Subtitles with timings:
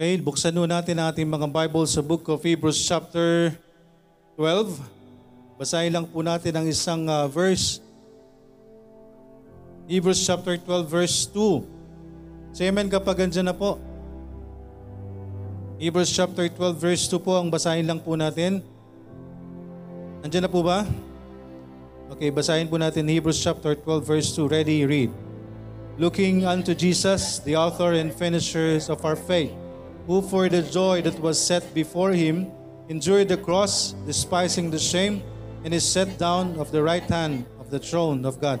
[0.00, 3.52] Okay, buksan nun natin ating mga Bible sa Book of Hebrews chapter
[4.32, 4.80] 12.
[5.60, 7.84] Basahin lang po natin ang isang uh, verse.
[9.84, 12.56] Hebrews chapter 12 verse 2.
[12.56, 13.76] Say amen kapag andyan na po.
[15.76, 18.64] Hebrews chapter 12 verse 2 po ang basahin lang po natin.
[20.24, 20.88] Andyan na po ba?
[22.16, 24.48] Okay, basahin po natin Hebrews chapter 12 verse 2.
[24.48, 25.12] Ready, read.
[26.00, 29.59] Looking unto Jesus, the author and finishers of our faith,
[30.10, 32.50] who for the joy that was set before him
[32.90, 35.22] endured the cross, despising the shame,
[35.62, 38.58] and is set down of the right hand of the throne of God.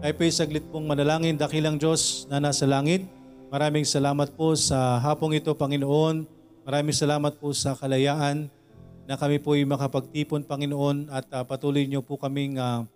[0.00, 3.04] Ay po'y saglit pong manalangin, dakilang Diyos na nasa langit.
[3.52, 6.24] Maraming salamat po sa hapong ito, Panginoon.
[6.64, 8.48] Maraming salamat po sa kalayaan
[9.04, 12.88] na kami po'y makapagtipon, Panginoon, at uh, patuloy niyo po kaming uh,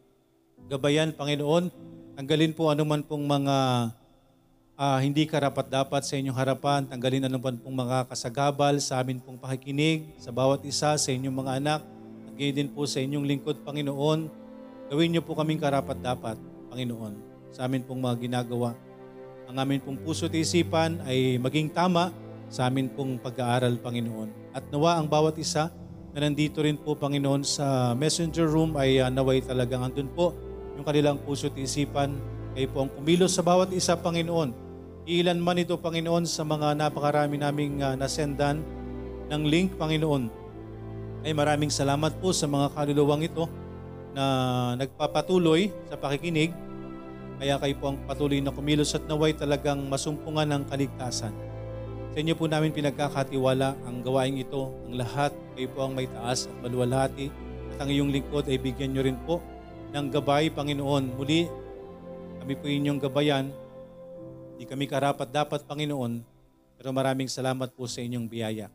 [0.72, 1.68] gabayan, Panginoon.
[2.16, 3.56] Tanggalin po anuman pong mga
[4.80, 6.88] uh, hindi karapat-dapat sa inyong harapan.
[6.88, 11.52] Tanggalin anuman pong mga kasagabal sa amin pong pakikinig, sa bawat isa, sa inyong mga
[11.60, 11.80] anak.
[12.32, 14.32] Tanggalin din po sa inyong lingkod, Panginoon.
[14.88, 16.40] Gawin niyo po kaming karapat-dapat,
[16.72, 17.14] Panginoon,
[17.52, 18.72] sa amin pong mga ginagawa.
[19.46, 22.14] Ang amin pong puso at isipan ay maging tama
[22.50, 24.56] sa amin pong pag-aaral, Panginoon.
[24.56, 25.70] At nawa ang bawat isa
[26.10, 30.34] na nandito rin po, Panginoon, sa messenger room ay uh, naway talagang andun po
[30.74, 32.18] yung kanilang puso at isipan.
[32.50, 34.69] Kayo po ang kumilos sa bawat isa, Panginoon.
[35.08, 38.60] Ilan man ito, Panginoon, sa mga napakarami naming uh, nasendan
[39.32, 40.28] ng link, Panginoon.
[41.24, 43.48] Ay maraming salamat po sa mga kaluluwang ito
[44.12, 44.24] na
[44.76, 46.52] nagpapatuloy sa pakikinig.
[47.40, 51.32] Kaya kayo po ang patuloy na kumilos at naway talagang masumpungan ng kaligtasan.
[52.12, 55.32] Sa inyo po namin pinagkakatiwala ang gawain ito, ang lahat.
[55.56, 57.32] Kayo po ang may taas at maluwalhati.
[57.72, 59.40] At ang iyong lingkod ay bigyan nyo rin po
[59.96, 61.16] ng gabay, Panginoon.
[61.16, 61.48] Muli,
[62.44, 63.48] kami po inyong gabayan.
[64.60, 66.20] Hindi kami karapat dapat, Panginoon.
[66.76, 68.68] Pero maraming salamat po sa inyong biyaya.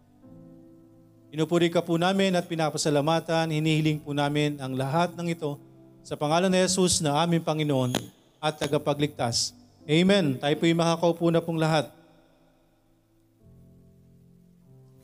[1.29, 5.61] Pinupuri ka po namin at pinapasalamatan, hinihiling po namin ang lahat ng ito
[6.01, 7.93] sa pangalan ni Jesus na aming Panginoon
[8.41, 9.53] at tagapagligtas.
[9.85, 10.41] Amen.
[10.41, 11.85] Tayo po'y makakaupo na pong lahat.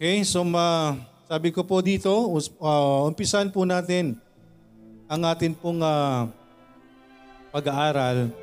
[0.02, 0.98] Okay, so uh,
[1.30, 4.18] sabi ko po dito, uh, umpisan po natin
[5.06, 6.26] ang atin pong uh,
[7.54, 8.34] pag-aaral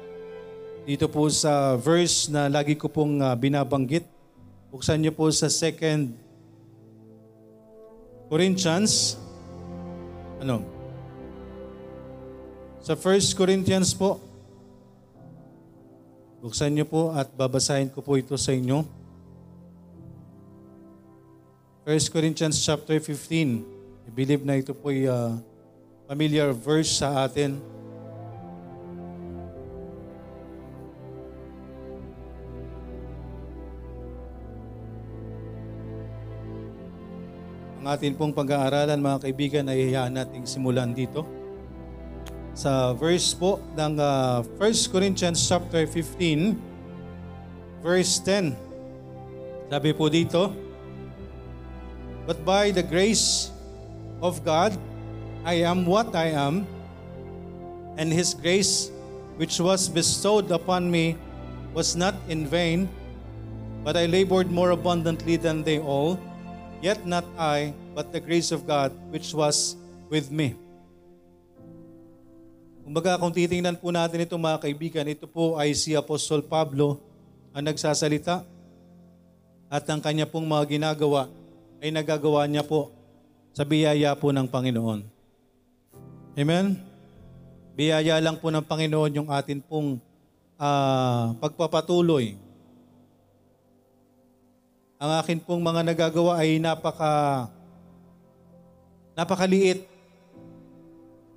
[0.88, 4.08] dito po sa verse na lagi ko pong uh, binabanggit.
[4.72, 6.16] Buksan niyo po sa 2
[8.32, 9.20] Corinthians,
[10.40, 10.64] ano?
[12.80, 14.16] Sa 1 Corinthians po,
[16.40, 18.80] buksan niyo po at babasahin ko po ito sa inyo.
[21.84, 24.08] 1 Corinthians chapter 15.
[24.08, 25.36] I believe na ito po ay uh,
[26.08, 27.60] familiar verse sa atin.
[37.88, 41.24] Atin pong pag-aaralan mga kaibigan ay hayaan nating simulan dito.
[42.52, 46.52] Sa verse po ng uh, ah, 1 Corinthians chapter 15
[47.80, 48.52] verse 10.
[49.72, 50.52] Sabi po dito,
[52.28, 53.48] But by the grace
[54.20, 54.76] of God,
[55.48, 56.68] I am what I am,
[57.96, 58.92] and His grace
[59.40, 61.16] which was bestowed upon me
[61.72, 62.90] was not in vain,
[63.80, 66.20] but I labored more abundantly than they all.
[66.78, 69.74] Yet not I, but the grace of God which was
[70.06, 70.54] with me.
[72.86, 76.96] Kumbaga kung titingnan po natin ito mga kaibigan, ito po ay si Apostol Pablo
[77.52, 78.46] ang nagsasalita
[79.68, 81.28] at ang kanya pong mga ginagawa
[81.84, 82.88] ay nagagawa niya po
[83.52, 85.04] sa biyaya po ng Panginoon.
[86.38, 86.78] Amen?
[87.74, 89.98] Biyaya lang po ng Panginoon yung atin pong
[90.56, 92.47] uh, pagpapatuloy
[94.98, 97.46] ang akin pong mga nagagawa ay napaka
[99.14, 99.86] napakaliit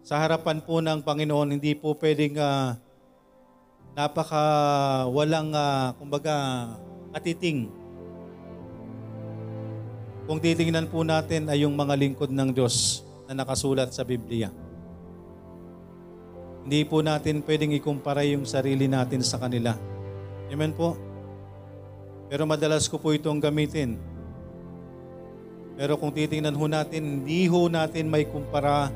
[0.02, 1.58] sa harapan po ng Panginoon.
[1.58, 2.74] Hindi po pwedeng uh,
[3.94, 4.42] napaka
[5.14, 6.34] walang uh, kumbaga
[7.14, 7.70] atiting.
[10.26, 14.50] Kung titingnan po natin ay yung mga lingkod ng Diyos na nakasulat sa Biblia.
[16.62, 19.78] Hindi po natin pwedeng ikumpara yung sarili natin sa kanila.
[20.50, 21.11] Amen po?
[22.32, 24.00] Pero madalas ko po itong gamitin.
[25.76, 28.88] Pero kung titingnan ho natin, hindi ho natin may kumpara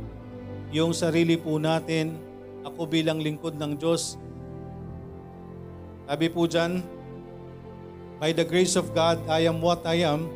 [0.72, 2.16] yung sarili po natin,
[2.64, 4.16] ako bilang lingkod ng Diyos.
[6.08, 6.80] Sabi po dyan,
[8.20, 10.32] By the grace of God, I am what I am,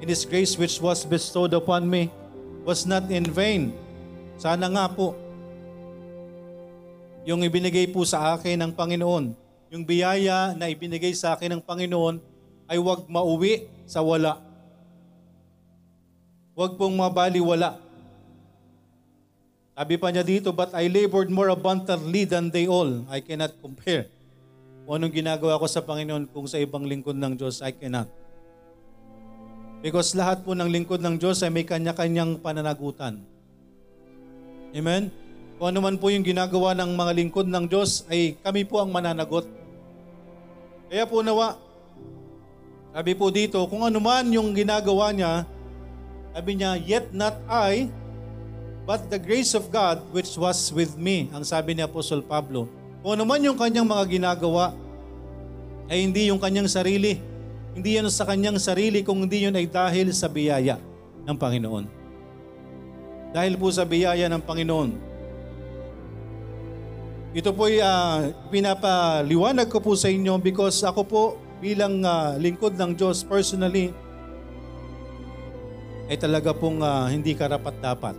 [0.00, 2.08] and His grace which was bestowed upon me
[2.64, 3.76] was not in vain.
[4.40, 5.12] Sana nga po,
[7.28, 9.36] yung ibinigay po sa akin ng Panginoon,
[9.68, 12.27] yung biyaya na ibinigay sa akin ng Panginoon,
[12.68, 14.38] ay huwag mauwi sa wala.
[16.52, 17.80] Huwag pong mabaliwala.
[19.78, 23.06] Sabi pa niya dito, But I labored more abundantly than they all.
[23.08, 24.10] I cannot compare.
[24.84, 28.10] Kung anong ginagawa ko sa Panginoon kung sa ibang lingkod ng Diyos, I cannot.
[29.78, 33.22] Because lahat po ng lingkod ng Diyos ay may kanya-kanyang pananagutan.
[34.74, 35.14] Amen?
[35.62, 38.90] Kung ano man po yung ginagawa ng mga lingkod ng Diyos, ay kami po ang
[38.90, 39.46] mananagot.
[40.90, 41.54] Kaya po nawa,
[42.98, 45.46] sabi po dito, kung ano man yung ginagawa niya,
[46.34, 47.86] sabi niya, yet not I,
[48.82, 51.30] but the grace of God which was with me.
[51.30, 52.66] Ang sabi ni Apostol Pablo.
[52.98, 54.74] Kung ano man yung kanyang mga ginagawa,
[55.86, 57.22] ay hindi yung kanyang sarili.
[57.70, 60.82] Hindi yan sa kanyang sarili, kung hindi yun ay dahil sa biyaya
[61.22, 61.86] ng Panginoon.
[63.30, 64.90] Dahil po sa biyaya ng Panginoon.
[67.30, 71.22] Ito po ay uh, pinapaliwanag ko po sa inyo because ako po
[71.58, 73.90] bilang uh, lingkod ng Diyos personally
[76.08, 78.16] ay talaga pong uh, hindi karapat-dapat.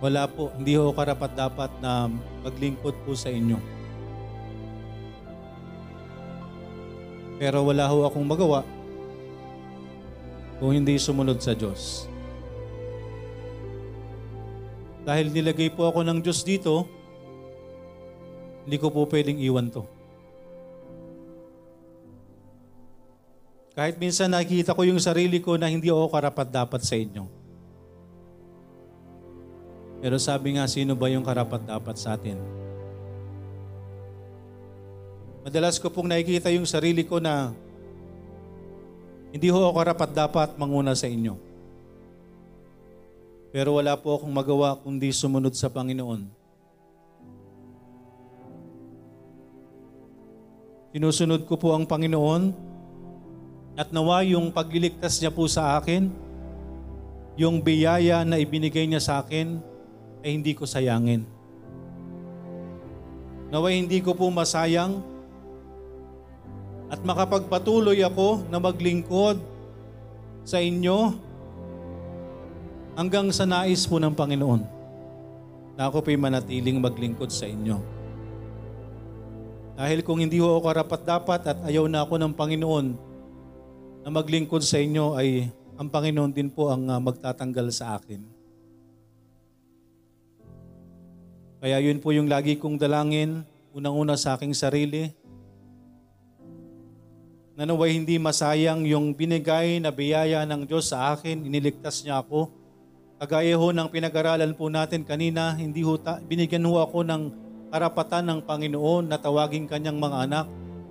[0.00, 2.08] Wala po, hindi ho karapat-dapat na
[2.44, 3.58] maglingkod po sa inyo.
[7.36, 8.64] Pero wala ho akong magawa
[10.56, 12.08] kung hindi sumunod sa Diyos.
[15.04, 16.88] Dahil nilagay po ako ng Diyos dito,
[18.66, 19.86] hindi ko po pwedeng iwan to.
[23.78, 27.24] Kahit minsan nakikita ko yung sarili ko na hindi ako karapat dapat sa inyo.
[30.02, 32.36] Pero sabi nga, sino ba yung karapat dapat sa atin?
[35.46, 37.54] Madalas ko pong nakikita yung sarili ko na
[39.30, 41.38] hindi ho ako karapat dapat manguna sa inyo.
[43.54, 46.35] Pero wala po akong magawa kundi sumunod sa Panginoon.
[50.96, 52.56] Sinusunod ko po ang Panginoon
[53.76, 56.08] at nawa yung pagliligtas niya po sa akin,
[57.36, 59.60] yung biyaya na ibinigay niya sa akin,
[60.24, 61.28] ay hindi ko sayangin.
[63.52, 65.04] Naway hindi ko po masayang
[66.88, 69.36] at makapagpatuloy ako na maglingkod
[70.48, 71.12] sa inyo
[72.96, 74.64] hanggang sa nais po ng Panginoon
[75.76, 77.95] na ako po'y manatiling maglingkod sa inyo.
[79.76, 82.86] Dahil kung hindi ho ako karapat dapat at ayaw na ako ng Panginoon,
[84.00, 88.24] na maglingkod sa inyo ay ang Panginoon din po ang uh, magtatanggal sa akin.
[91.60, 93.44] Kaya yun po yung lagi kong dalangin,
[93.76, 95.12] unang-una sa aking sarili,
[97.56, 102.48] na naway hindi masayang yung binigay na biyaya ng Diyos sa akin, iniligtas niya ako.
[103.20, 107.22] Kagaya ho ng pinag-aralan po natin kanina, hindi ho ta- binigyan ho ako ng
[107.76, 110.46] karapatan ng Panginoon na tawagin kanyang mga anak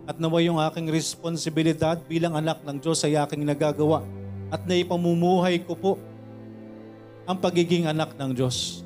[0.05, 4.05] at nawa yung aking responsibilidad bilang anak ng Diyos ay aking nagagawa
[4.53, 5.91] at naipamumuhay ko po
[7.25, 8.85] ang pagiging anak ng Diyos.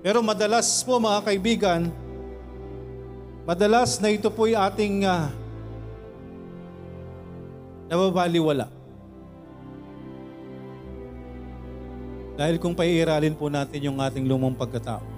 [0.00, 1.92] Pero madalas po mga kaibigan,
[3.44, 5.28] madalas na ito po ay ating uh,
[7.92, 8.72] nababaliwala.
[12.40, 15.13] Dahil kung paiiralin po natin yung ating lumang pagkatao,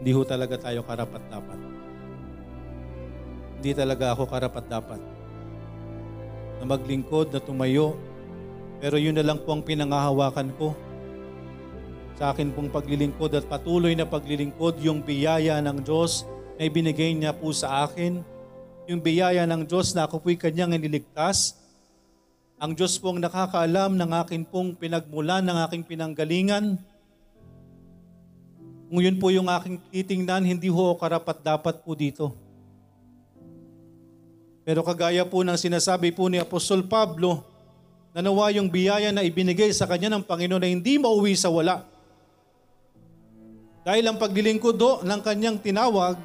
[0.00, 1.60] Hindi ho talaga tayo karapat-dapat.
[3.60, 5.00] Hindi talaga ako karapat-dapat
[6.56, 8.00] na maglingkod, na tumayo.
[8.80, 10.72] Pero yun na lang po ang pinangahawakan ko
[12.16, 16.24] sa akin pong paglilingkod at patuloy na paglilingkod yung biyaya ng Diyos
[16.56, 18.24] na ibinigay niya po sa akin.
[18.88, 21.60] Yung biyaya ng Diyos na ako po'y kanyang iniligtas.
[22.56, 26.80] Ang Diyos pong nakakaalam ng akin pong pinagmulan, ng aking pinanggalingan
[28.90, 32.34] kung yun po yung aking titingnan, hindi ho karapat dapat po dito.
[34.66, 37.46] Pero kagaya po ng sinasabi po ni Apostol Pablo,
[38.10, 41.86] na nawa yung biyaya na ibinigay sa kanya ng Panginoon na hindi mauwi sa wala.
[43.86, 46.18] Dahil ang paglilingkod do ng kanyang tinawag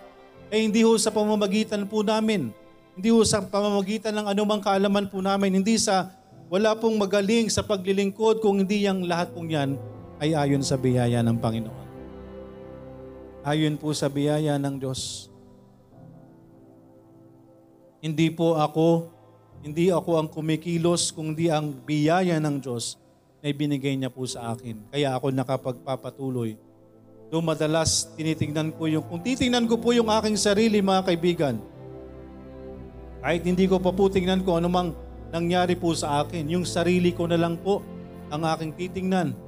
[0.49, 2.49] ay hindi ho sa pamamagitan po namin.
[2.97, 5.61] Hindi ho sa pamamagitan ng anumang kaalaman po namin.
[5.61, 6.09] Hindi sa
[6.49, 9.77] wala pong magaling sa paglilingkod kung hindi yung lahat pong yan
[10.17, 11.84] ay ayon sa biyaya ng Panginoon
[13.45, 15.29] ayon po sa biyaya ng Diyos.
[18.01, 19.13] Hindi po ako,
[19.61, 22.97] hindi ako ang kumikilos, kundi ang biyaya ng Diyos
[23.45, 24.89] na ibinigay niya po sa akin.
[24.89, 26.57] Kaya ako nakapagpapatuloy.
[27.29, 31.55] Doon madalas tinitingnan ko yung, kung titingnan ko po yung aking sarili mga kaibigan,
[33.21, 34.93] kahit hindi ko pa po tingnan ko anumang
[35.29, 37.81] nangyari po sa akin, yung sarili ko na lang po
[38.29, 39.44] ang aking titingnan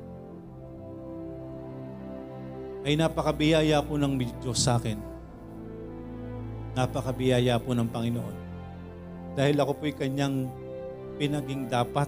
[2.87, 4.95] ay napakabiyaya po ng Diyos sa akin.
[6.71, 8.35] Napakabiyaya po ng Panginoon.
[9.35, 10.47] Dahil ako po'y kanyang
[11.19, 12.07] pinaging dapat.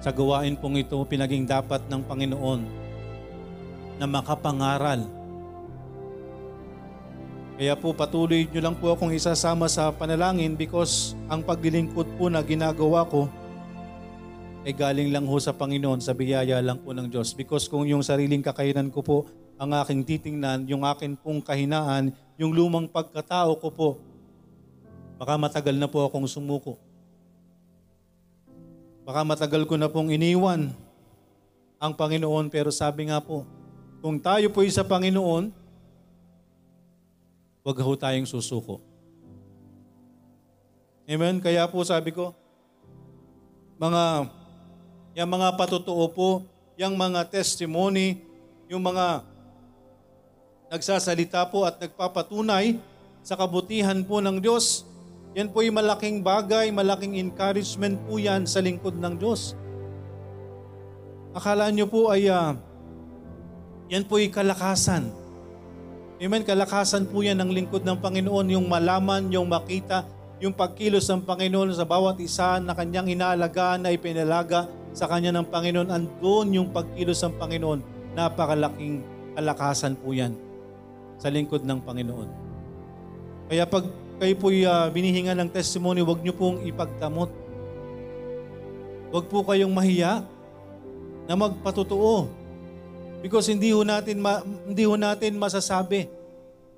[0.00, 2.60] Sa gawain pong ito, pinaging dapat ng Panginoon
[4.00, 5.04] na makapangaral.
[7.60, 12.40] Kaya po patuloy nyo lang po akong isasama sa panalangin because ang paglilingkod po na
[12.40, 13.28] ginagawa ko
[14.68, 17.32] ay galing lang ho sa Panginoon, sa biyaya lang po ng Diyos.
[17.32, 19.18] Because kung yung sariling kakayanan ko po
[19.56, 23.88] ang aking titingnan, yung akin pong kahinaan, yung lumang pagkatao ko po,
[25.16, 26.76] baka matagal na po akong sumuko.
[29.08, 30.68] Baka matagal ko na pong iniwan
[31.80, 33.48] ang Panginoon, pero sabi nga po,
[34.04, 35.48] kung tayo po sa Panginoon,
[37.64, 38.84] huwag ho tayong susuko.
[41.08, 41.40] Amen?
[41.40, 42.36] Kaya po sabi ko,
[43.80, 44.28] mga,
[45.18, 46.30] yung mga patotoo po,
[46.78, 48.22] yung mga testimony,
[48.70, 49.26] yung mga
[50.70, 52.78] nagsasalita po at nagpapatunay
[53.26, 54.86] sa kabutihan po ng Diyos,
[55.34, 59.58] yan po ay malaking bagay, malaking encouragement po yan sa lingkod ng Diyos.
[61.34, 62.54] Akala nyo po ay uh,
[63.90, 65.10] yan po ay kalakasan.
[66.22, 70.06] Amen, kalakasan po yan ng lingkod ng Panginoon, yung malaman, yung makita,
[70.38, 75.46] yung pagkilos ng Panginoon sa bawat isa na kanyang inaalagaan na ipinalaga sa kanya ng
[75.48, 75.88] Panginoon.
[75.88, 77.80] Andun yung pagkilos ng Panginoon.
[78.14, 79.04] Napakalaking
[79.38, 80.34] kalakasan po yan
[81.18, 82.28] sa lingkod ng Panginoon.
[83.48, 83.86] Kaya pag
[84.18, 87.30] kayo po'y uh, binihinga ng testimony, huwag niyo pong ipagdamot.
[89.14, 90.26] Huwag po kayong mahiya
[91.30, 92.28] na magpatotoo.
[93.22, 96.10] Because hindi ho natin, ma- hindi ho natin masasabi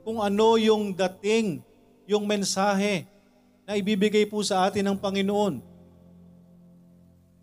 [0.04, 1.60] kung ano yung dating,
[2.08, 3.04] yung mensahe
[3.68, 5.69] na ibibigay po sa atin ng Panginoon.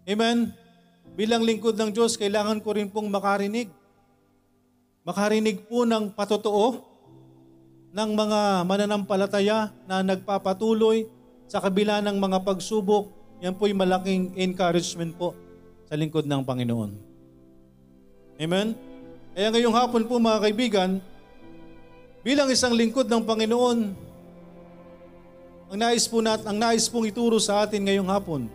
[0.07, 0.55] Amen?
[1.19, 3.67] Bilang lingkod ng Diyos, kailangan ko rin pong makarinig
[5.07, 6.83] makarinig po ng patotoo
[7.95, 11.07] ng mga mananampalataya na nagpapatuloy
[11.47, 13.07] sa kabila ng mga pagsubok,
[13.39, 15.31] yan po'y malaking encouragement po
[15.87, 16.91] sa lingkod ng Panginoon.
[18.35, 18.75] Amen?
[19.31, 20.99] Kaya ngayong hapon po mga kaibigan,
[22.19, 23.79] bilang isang lingkod ng Panginoon,
[25.71, 28.51] ang nais po nat, ang nais pong ituro sa atin ngayong hapon,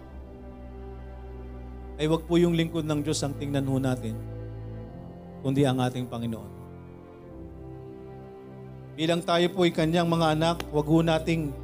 [2.03, 4.19] ay wag po yung lingkod ng Diyos ang tingnan ho natin
[5.39, 6.51] kundi ang ating Panginoon.
[8.99, 11.55] Bilang tayo po ay kanyang mga anak, wag ho nating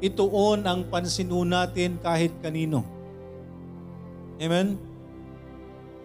[0.00, 2.88] ituon ang pansin natin kahit kanino.
[4.40, 4.80] Amen?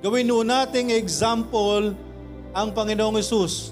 [0.03, 1.95] Gawin ho nating example
[2.51, 3.71] ang Panginoong Yesus.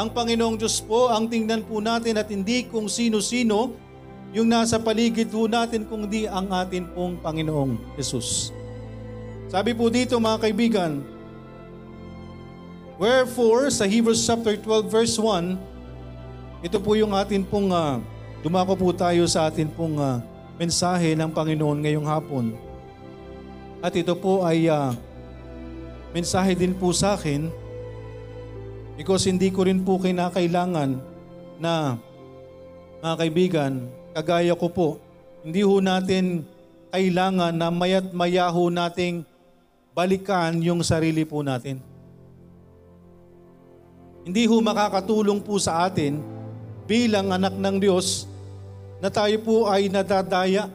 [0.00, 3.76] Ang Panginoong Diyos po ang tingnan po natin at hindi kung sino-sino
[4.32, 8.56] yung nasa paligid po natin kundi ang atin pong Panginoong Yesus.
[9.48, 11.00] Sabi po dito mga kaibigan,
[13.00, 15.56] Wherefore, sa Hebrews chapter 12 verse 1,
[16.60, 17.96] ito po yung atin pong, uh,
[18.44, 20.20] dumako po tayo sa atin pong uh,
[20.60, 22.52] mensahe ng Panginoon ngayong hapon.
[23.80, 24.92] At ito po ay uh,
[26.12, 27.48] mensahe din po sa akin
[29.00, 30.98] because hindi ko rin po kinakailangan
[31.56, 31.96] na
[33.00, 33.72] mga kaibigan,
[34.12, 34.88] kagaya ko po,
[35.40, 36.44] hindi ho natin
[36.92, 39.24] kailangan na mayat maya ho nating
[39.98, 41.82] balikan yung sarili po natin.
[44.22, 46.22] Hindi ho makakatulong po sa atin
[46.86, 48.30] bilang anak ng Diyos
[49.02, 50.70] na tayo po ay nadadaya.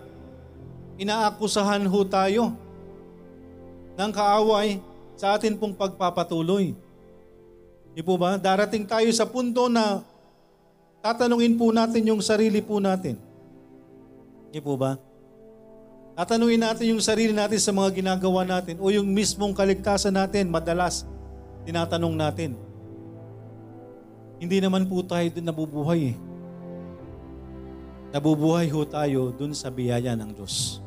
[1.00, 2.51] Inaakusahan ho tayo
[3.96, 4.84] ng kaaway
[5.15, 6.75] sa atin pong pagpapatuloy.
[7.96, 8.36] Di po ba?
[8.36, 10.03] Darating tayo sa punto na
[11.00, 13.15] tatanungin po natin yung sarili po natin.
[14.51, 15.00] Di po ba?
[16.13, 21.10] Tatanungin natin yung sarili natin sa mga ginagawa natin o yung mismong kaligtasan natin, madalas
[21.65, 22.53] tinatanong natin.
[24.38, 26.15] Hindi naman po tayo doon nabubuhay eh.
[28.13, 30.86] Nabubuhay ho tayo doon sa biyaya ng Diyos.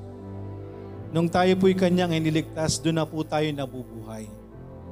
[1.10, 4.30] Nung tayo po'y kanyang iniligtas, doon na po tayo nabubuhay.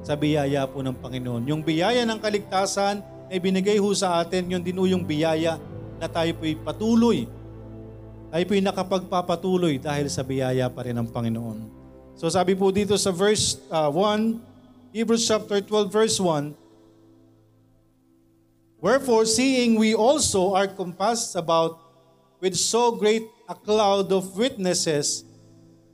[0.03, 1.47] Sa biyaya po ng Panginoon.
[1.47, 5.55] Yung biyaya ng kaligtasan na ibinigay ho sa atin, yun din ho yung biyaya
[5.95, 7.23] na tayo po'y patuloy.
[8.35, 11.71] Tayo po'y nakapagpapatuloy dahil sa biyaya pa rin ng Panginoon.
[12.19, 16.51] So sabi po dito sa verse uh, 1, Hebrews chapter 12 verse 1,
[18.83, 21.79] Wherefore, seeing we also are compassed about
[22.43, 25.23] with so great a cloud of witnesses,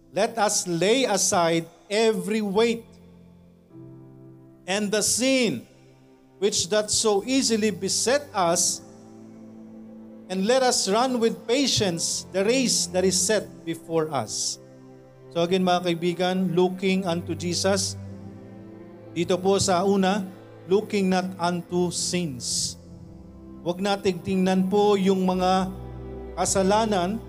[0.10, 2.90] let us lay aside every weight
[4.66, 5.62] and the sin
[6.42, 8.82] which doth so easily beset us,
[10.32, 14.64] and let us run with patience the race that is set before us.
[15.36, 18.00] So again mga kaibigan, looking unto Jesus,
[19.12, 20.24] dito po sa una,
[20.72, 22.80] looking not unto sins.
[23.68, 25.68] Huwag nating tingnan po yung mga
[26.40, 27.20] kasalanan,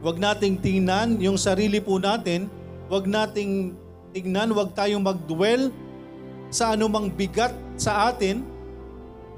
[0.00, 2.48] huwag nating tingnan yung sarili po natin,
[2.88, 3.76] huwag nating
[4.16, 5.68] tingnan, huwag tayong magdwell
[6.48, 8.40] sa anumang bigat sa atin,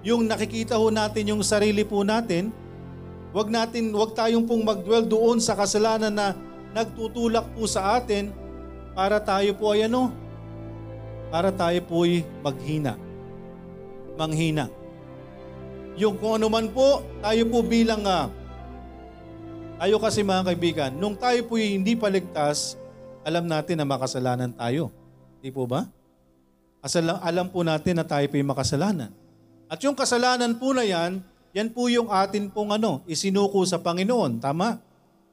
[0.06, 2.54] yung nakikita ho natin yung sarili po natin,
[3.30, 6.34] Huwag natin, huwag tayong pong magdwell doon sa kasalanan na
[6.74, 8.34] nagtutulak po sa atin
[8.90, 10.10] para tayo po ay ano?
[11.30, 12.98] Para tayo po ay maghina.
[14.18, 14.66] Manghina.
[15.94, 18.26] Yung kung ano man po, tayo po bilang uh,
[19.78, 22.74] tayo kasi mga kaibigan, nung tayo po hindi paligtas,
[23.22, 24.90] alam natin na makasalanan tayo.
[25.38, 25.86] Di po ba?
[26.82, 29.12] Asal, alam po natin na tayo po yung makasalanan.
[29.70, 34.38] At yung kasalanan po na yan, yan po yung atin pong ano, isinuko sa Panginoon.
[34.38, 34.78] Tama?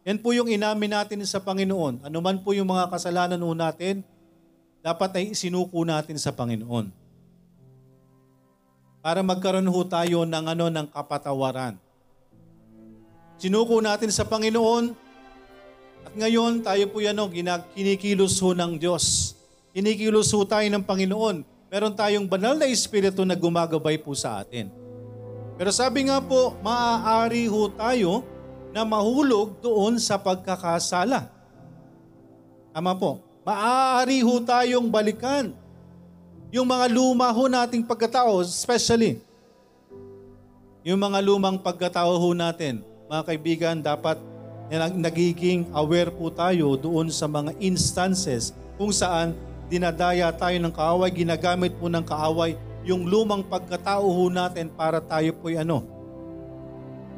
[0.02, 2.02] Yan po yung inamin natin sa Panginoon.
[2.02, 4.02] Ano man po yung mga kasalanan po natin,
[4.82, 6.90] dapat ay isinuko natin sa Panginoon.
[9.04, 11.78] Para magkaroon ho tayo ng ano ng kapatawaran.
[13.38, 14.98] Sinuko natin sa Panginoon
[16.02, 17.30] at ngayon tayo po yan o,
[17.78, 19.38] kinikilos ho ng Diyos.
[19.70, 21.46] Kinikilos ho tayo ng Panginoon.
[21.70, 24.87] Meron tayong banal na Espiritu na gumagabay po sa atin.
[25.58, 28.22] Pero sabi nga po, maaari ho tayo
[28.70, 31.34] na mahulog doon sa pagkakasala.
[32.70, 33.26] Tama po.
[33.42, 35.50] Maaari ho tayong balikan
[36.54, 39.18] yung mga luma ho nating pagkatao, especially
[40.86, 42.86] yung mga lumang pagkatao ho natin.
[43.10, 44.22] Mga kaibigan, dapat
[44.94, 49.34] nagiging aware po tayo doon sa mga instances kung saan
[49.72, 52.54] dinadaya tayo ng kaaway, ginagamit po ng kaaway
[52.88, 55.84] yung lumang pagkatao ho natin para tayo po'y ano.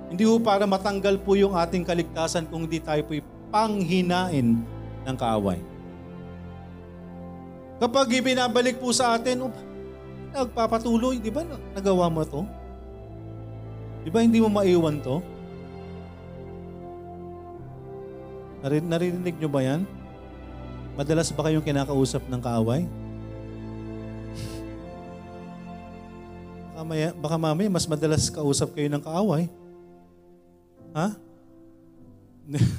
[0.09, 3.21] Hindi ho para matanggal po yung ating kaligtasan kung hindi tayo po'y
[3.53, 4.65] panghinain
[5.05, 5.61] ng kaaway.
[7.77, 9.53] Kapag ibinabalik po sa atin, oh,
[10.33, 11.45] nagpapatuloy, di ba
[11.77, 12.41] nagawa mo to?
[14.01, 15.21] Di ba hindi mo maiwan to?
[18.65, 19.85] Narin, naririnig nyo ba yan?
[20.99, 22.83] Madalas ba kayong kinakausap ng kaaway?
[26.79, 29.51] Mamaya, baka mamaya mas madalas kausap kayo ng kaaway.
[30.95, 31.11] Ha?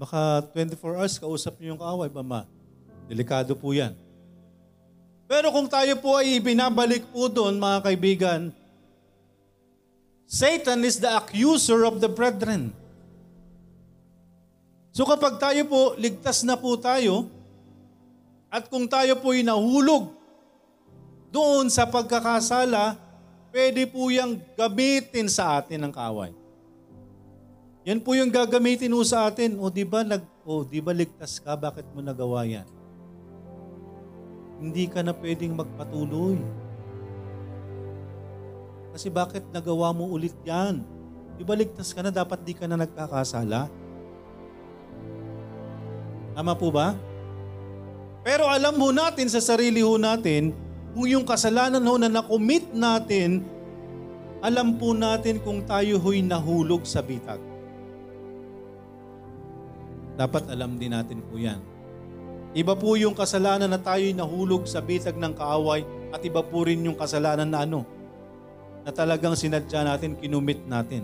[0.00, 2.44] baka 24 hours kausap niyo yung kaaway, ba ma?
[3.08, 3.96] Delikado po yan.
[5.24, 8.40] Pero kung tayo po ay binabalik po doon, mga kaibigan,
[10.28, 12.76] Satan is the accuser of the brethren.
[14.92, 17.24] So kapag tayo po, ligtas na po tayo,
[18.52, 20.12] at kung tayo po ay nahulog
[21.32, 23.00] doon sa pagkakasala,
[23.48, 26.36] pwede po yung gamitin sa atin ng kaway.
[27.88, 29.58] Yan po yung gagamitin mo sa atin.
[29.58, 31.58] O di ba nag o di ba ligtas ka?
[31.58, 32.68] Bakit mo nagawa yan?
[34.62, 36.38] Hindi ka na pwedeng magpatuloy.
[38.94, 40.84] Kasi bakit nagawa mo ulit yan?
[41.34, 42.14] Di ba ligtas ka na?
[42.14, 43.66] Dapat di ka na nagkakasala?
[46.38, 46.94] Tama po ba?
[48.22, 50.54] Pero alam mo natin sa sarili ho natin,
[50.92, 53.40] kung yung kasalanan ho na nakomit natin,
[54.44, 57.40] alam po natin kung tayo ho'y nahulog sa bitag.
[60.18, 61.62] Dapat alam din natin po yan.
[62.52, 66.84] Iba po yung kasalanan na tayo'y nahulog sa bitag ng kaaway at iba po rin
[66.84, 67.88] yung kasalanan na ano,
[68.84, 71.00] na talagang sinadya natin, kinumit natin.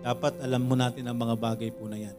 [0.00, 2.16] Dapat alam mo natin ang mga bagay po na yan.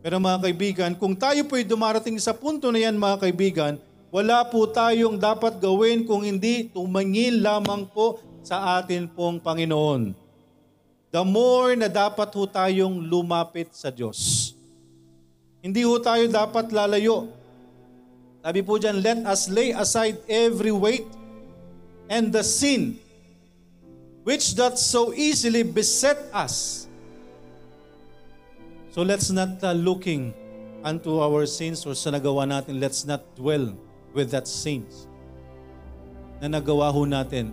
[0.00, 3.74] Pero mga kaibigan, kung tayo po'y dumarating sa punto na yan mga kaibigan,
[4.14, 10.14] wala po tayong dapat gawin kung hindi tumingin lamang po sa atin pong Panginoon.
[11.10, 14.54] The more na dapat ho tayong lumapit sa Diyos.
[15.58, 17.26] Hindi ho tayo dapat lalayo.
[18.38, 21.10] Sabi po dyan, let us lay aside every weight
[22.06, 22.94] and the sin
[24.22, 26.86] which doth so easily beset us.
[28.94, 30.30] So let's not uh, looking
[30.86, 33.74] unto our sins or sa nagawa natin, let's not dwell
[34.14, 35.10] with that sins
[36.38, 37.50] na nagawa ho natin.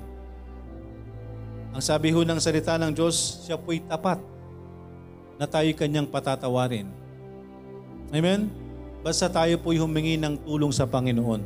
[1.71, 4.21] Ang sabi ho ng salita ng Diyos, siya po'y tapat
[5.41, 6.86] na tayo kanyang patatawarin.
[8.12, 8.52] Amen?
[9.02, 11.41] Basta tayo po'y humingi ng tulong sa Panginoon.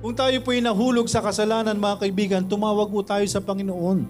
[0.00, 4.08] Kung tayo po'y nahulog sa kasalanan, mga kaibigan, tumawag po tayo sa Panginoon.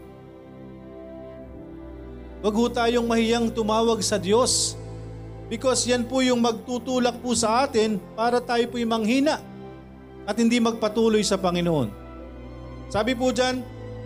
[2.46, 4.78] Huwag ho tayong mahiyang tumawag sa Diyos
[5.50, 9.42] because yan po yung magtutulak po sa atin para tayo po'y manghina
[10.26, 11.88] at hindi magpatuloy sa Panginoon.
[12.90, 13.62] Sabi po dyan,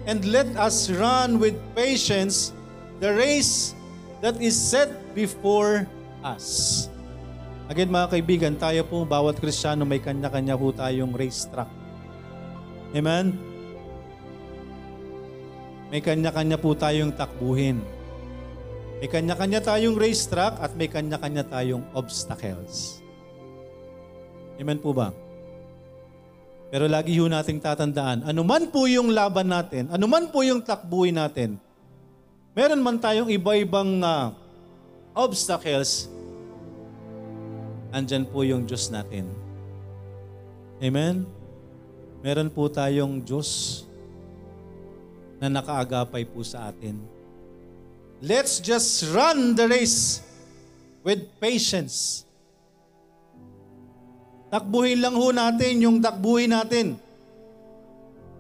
[0.09, 2.57] And let us run with patience
[3.05, 3.77] the race
[4.25, 5.85] that is set before
[6.25, 6.89] us.
[7.69, 11.69] Again mga kaibigan, tayo po, bawat Kristiyano may kanya-kanya po tayong race track.
[12.97, 13.37] Amen?
[15.91, 17.83] May kanya-kanya po tayong takbuhin.
[19.01, 23.01] May kanya-kanya tayong racetrack at may kanya-kanya tayong obstacles.
[24.61, 25.09] Amen po ba?
[26.71, 31.59] Pero lagi ho nating tatandaan, anuman po yung laban natin, anuman po yung takbuhin natin,
[32.55, 34.31] meron man tayong iba-ibang uh,
[35.11, 36.07] obstacles,
[37.91, 39.27] andyan po yung Diyos natin.
[40.79, 41.27] Amen?
[42.23, 43.83] Meron po tayong Diyos
[45.43, 47.03] na nakaagapay po sa atin.
[48.23, 50.23] Let's just run the race
[51.03, 52.29] with patience.
[54.51, 56.99] Takbuhin lang ho natin yung takbuhin natin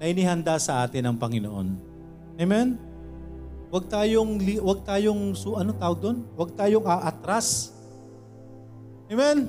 [0.02, 1.68] na inihanda sa atin ng Panginoon.
[2.34, 2.74] Amen?
[3.70, 6.18] Huwag tayong, huwag tayong, ano tawag doon?
[6.34, 7.70] Huwag tayong aatras.
[9.06, 9.46] Amen?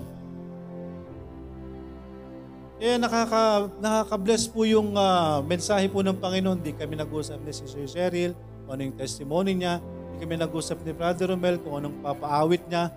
[2.78, 6.62] Eh, nakaka, nakaka-bless po yung uh, mensahe po ng Panginoon.
[6.62, 9.82] Di kami nag-usap ni si Cheryl, kung ano yung testimony niya.
[10.14, 12.94] Di kami nag-usap ni Brother Romel, kung anong papaawit niya.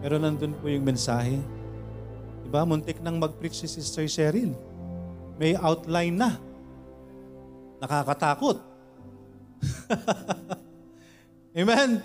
[0.00, 1.57] Pero nandun po yung mensahe.
[2.48, 2.64] Diba?
[2.64, 4.56] Muntik nang mag-preach si Sister Cheryl.
[5.36, 6.40] May outline na.
[7.76, 8.56] Nakakatakot.
[11.60, 12.00] Amen?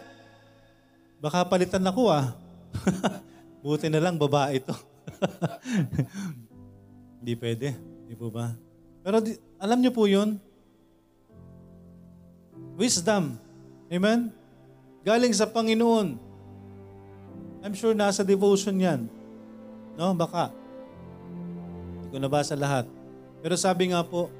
[1.23, 2.35] Baka palitan ako ah.
[3.63, 4.75] Buti na lang babae ito.
[7.23, 7.71] Hindi pwede.
[8.03, 8.51] Hindi po ba?
[8.99, 10.35] Pero di, alam niyo po yun?
[12.75, 13.39] Wisdom.
[13.87, 14.27] Amen?
[15.07, 16.19] Galing sa Panginoon.
[17.63, 19.07] I'm sure nasa devotion yan.
[19.93, 20.49] No, baka.
[21.99, 22.89] Hindi ko nabasa lahat.
[23.43, 24.31] Pero sabi nga po,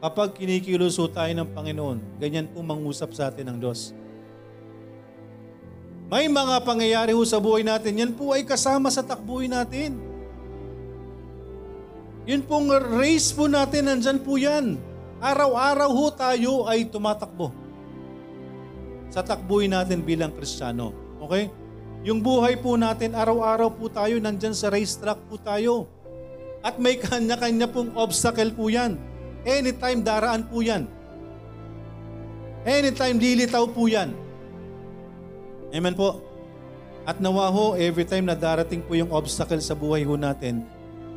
[0.00, 3.92] kapag kinikiluso tayo ng Panginoon, ganyan po mangusap sa atin ng Diyos.
[6.08, 9.96] May mga pangyayari ho sa buhay natin, yan po ay kasama sa takbuhin natin.
[12.24, 14.80] Yun pong race po natin, nandyan po yan.
[15.20, 17.52] Araw-araw ho tayo ay tumatakbo.
[19.08, 20.92] Sa takbuhin natin bilang Kristiyano.
[21.20, 21.63] Okay?
[22.04, 25.88] Yung buhay po natin, araw-araw po tayo, nandyan sa racetrack po tayo.
[26.60, 29.00] At may kanya-kanya pong obstacle po yan.
[29.48, 30.84] Anytime daraan po yan.
[32.68, 34.12] Anytime lilitaw po yan.
[35.72, 36.20] Amen po.
[37.08, 40.64] At nawa ho, every time na darating po yung obstacle sa buhay ho natin,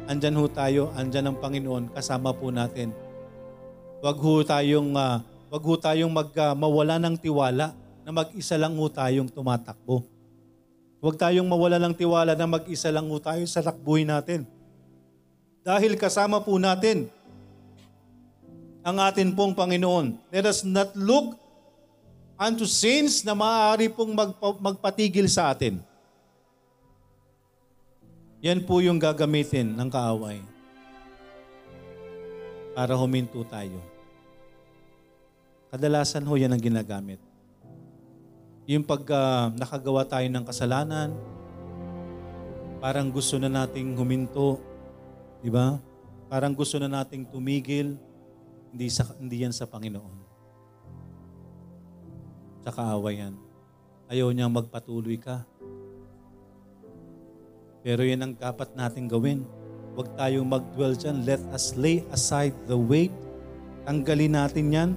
[0.08, 2.96] andyan ho tayo, andyan ang Panginoon, kasama po natin.
[4.04, 5.20] Huwag ho tayong, uh,
[5.52, 10.17] wag ho tayong mag, uh, mawala ng tiwala na mag-isa lang ho tayong tumatakbo.
[10.98, 14.50] Huwag tayong mawala ng tiwala na mag-isa lang ho tayo sa takbuhin natin.
[15.62, 17.06] Dahil kasama po natin
[18.82, 20.18] ang atin pong Panginoon.
[20.34, 21.38] Let us not look
[22.40, 25.84] unto sins na maaari pong magpa- magpatigil sa atin.
[28.42, 30.40] Yan po yung gagamitin ng kaaway
[32.78, 33.82] para huminto tayo.
[35.74, 37.27] Kadalasan ho yan ang ginagamit.
[38.68, 41.16] Yung pag uh, nakagawa tayo ng kasalanan,
[42.84, 44.60] parang gusto na nating huminto,
[45.40, 45.80] di ba?
[46.28, 47.96] Parang gusto na nating tumigil,
[48.76, 50.20] hindi, sa, hindi yan sa Panginoon.
[52.68, 53.40] Sa kaaway yan.
[54.12, 55.48] Ayaw niyang magpatuloy ka.
[57.88, 59.48] Pero yan ang dapat natin gawin.
[59.96, 61.24] Huwag tayong mag-dwell dyan.
[61.24, 63.16] Let us lay aside the weight.
[63.88, 64.90] Tanggalin natin yan.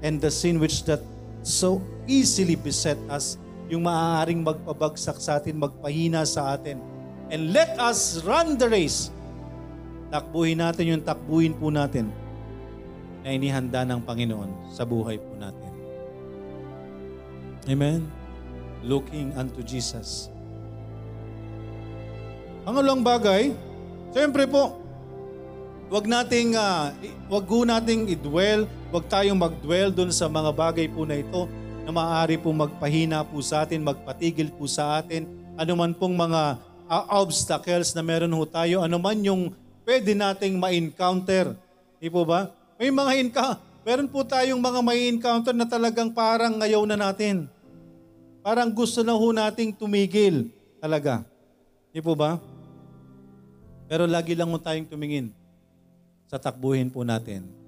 [0.00, 1.04] And the sin which that
[1.44, 3.36] so easily beset us,
[3.68, 6.80] yung maaaring magpabagsak sa atin, magpahina sa atin.
[7.28, 9.12] And let us run the race.
[10.08, 12.08] Takbuhin natin yung takbuhin po natin
[13.24, 15.72] na inihanda ng Panginoon sa buhay po natin.
[17.68, 18.04] Amen?
[18.84, 20.28] Looking unto Jesus.
[22.68, 23.52] Pangalawang bagay,
[24.12, 24.76] siyempre po,
[25.88, 26.92] wag nating uh,
[27.28, 31.50] wag nating i-dwell, wag tayong mag-dwell doon sa mga bagay po na ito
[31.82, 35.26] na maaari po magpahina po sa atin, magpatigil po sa atin,
[35.58, 39.42] anuman pong mga uh, obstacles na meron ho tayo, anuman yung
[39.82, 41.58] pwede nating ma-encounter.
[41.98, 42.54] Di po ba?
[42.78, 47.50] May mga encounter, meron po tayong mga may encounter na talagang parang ngayaw na natin.
[48.46, 51.26] Parang gusto na ho nating tumigil talaga.
[51.90, 52.38] Di po ba?
[53.90, 55.34] Pero lagi lang mo tayong tumingin
[56.30, 57.63] sa takbuhin po natin.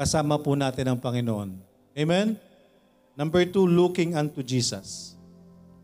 [0.00, 1.60] Kasama po natin ang Panginoon.
[1.92, 2.40] Amen?
[3.12, 5.12] Number two, looking unto Jesus.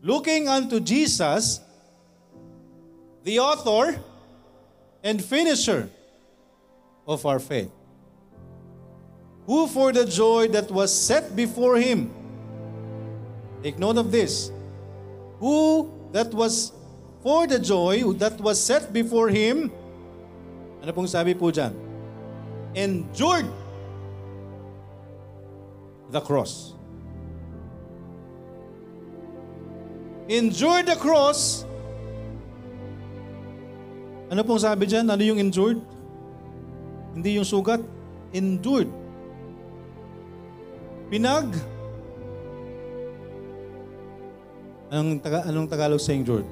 [0.01, 1.61] Looking unto Jesus,
[3.21, 3.93] the author
[5.05, 5.85] and finisher
[7.05, 7.69] of our faith,
[9.45, 12.09] who for the joy that was set before him,
[13.61, 14.49] take note of this,
[15.37, 16.73] who that was
[17.21, 19.69] for the joy that was set before him,
[20.81, 21.69] ano pong sabi po dyan?
[22.73, 23.45] Endured
[26.11, 26.73] the cross.
[30.27, 31.63] Endure the cross.
[34.27, 35.07] Ano pong sabi dyan?
[35.07, 35.79] Ano yung endured?
[37.15, 37.79] Hindi yung sugat.
[38.35, 38.91] Endured.
[41.07, 41.47] Pinag.
[44.91, 46.47] Anong, taga, anong Tagalog sa endured?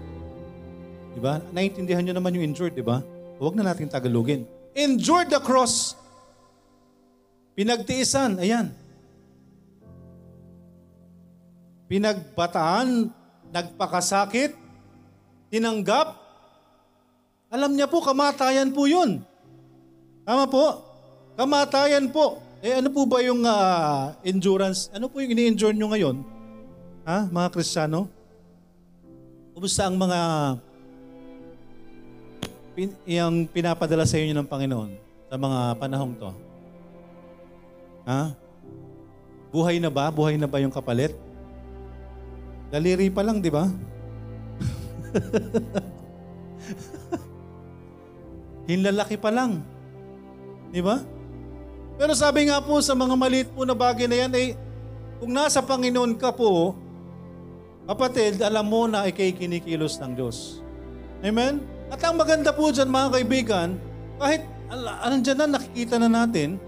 [1.16, 1.44] Diba?
[1.52, 3.04] Naintindihan nyo naman yung endured, di ba?
[3.40, 4.48] Huwag na natin Tagalogin.
[4.76, 6.00] Endured the cross.
[7.56, 8.40] Pinagtiisan.
[8.40, 8.85] Ayan.
[11.86, 13.14] Pinagbataan
[13.54, 14.58] nagpakasakit,
[15.54, 16.18] tinanggap,
[17.54, 19.22] alam niya po, kamatayan po yun.
[20.26, 20.82] Tama po?
[21.38, 22.42] Kamatayan po.
[22.66, 24.90] Eh ano po ba yung uh, endurance?
[24.90, 26.16] Ano po yung ini-endure nyo ngayon?
[27.06, 28.10] Ha, mga Kristiyano?
[29.54, 30.20] Kumusta ang mga
[32.74, 34.92] pin, yung pinapadala sa inyo ng Panginoon
[35.30, 36.32] sa mga panahong to?
[38.10, 38.34] Ha?
[39.54, 40.10] Buhay na ba?
[40.10, 41.14] Buhay na ba yung kapalit?
[42.76, 43.72] Daliri pa lang, di ba?
[48.68, 49.64] Hinlalaki pa lang.
[50.76, 51.00] Di ba?
[51.96, 54.60] Pero sabi nga po sa mga maliit po na bagay na yan, eh,
[55.24, 56.76] kung nasa Panginoon ka po,
[57.88, 60.60] kapatid, alam mo na ikay kinikilos ng Diyos.
[61.24, 61.64] Amen?
[61.88, 63.80] At ang maganda po dyan mga kaibigan,
[64.20, 64.44] kahit
[65.00, 66.60] alam dyan na nakikita na natin,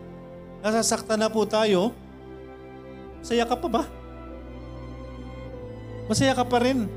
[0.63, 1.91] nasasaktan na po tayo,
[3.19, 3.96] saya ka pa ba?
[6.07, 6.87] Masaya ka pa rin.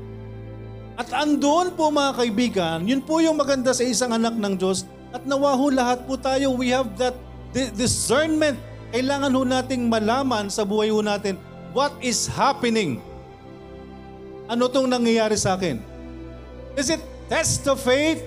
[0.95, 4.87] At andon po mga kaibigan, yun po yung maganda sa isang anak ng Diyos.
[5.11, 7.15] At nawaho lahat po tayo, we have that
[7.75, 8.55] discernment.
[8.95, 11.35] Kailangan ho nating malaman sa buhay ho natin
[11.75, 13.03] what is happening.
[14.47, 15.79] Ano tong nangyayari sa akin?
[16.75, 18.23] Is it test of faith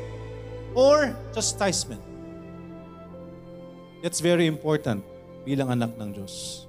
[0.76, 2.00] or chastisement?
[4.04, 5.00] That's very important
[5.48, 6.64] bilang anak ng Diyos.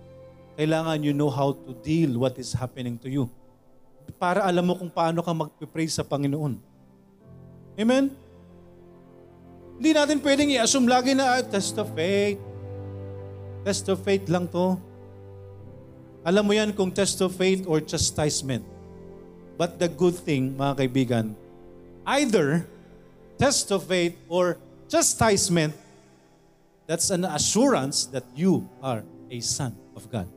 [0.55, 3.27] Kailangan you know how to deal what is happening to you
[4.15, 6.57] para alam mo kung paano ka mag-pray sa Panginoon.
[7.75, 8.11] Amen?
[9.75, 12.39] Hindi natin pwedeng i-assume lagi na ah, test of faith.
[13.67, 14.79] Test of faith lang to.
[16.23, 18.63] Alam mo yan kung test of faith or chastisement.
[19.59, 21.35] But the good thing, mga kaibigan,
[22.07, 22.63] either
[23.37, 25.75] test of faith or chastisement,
[26.87, 30.27] that's an assurance that you are a son of God.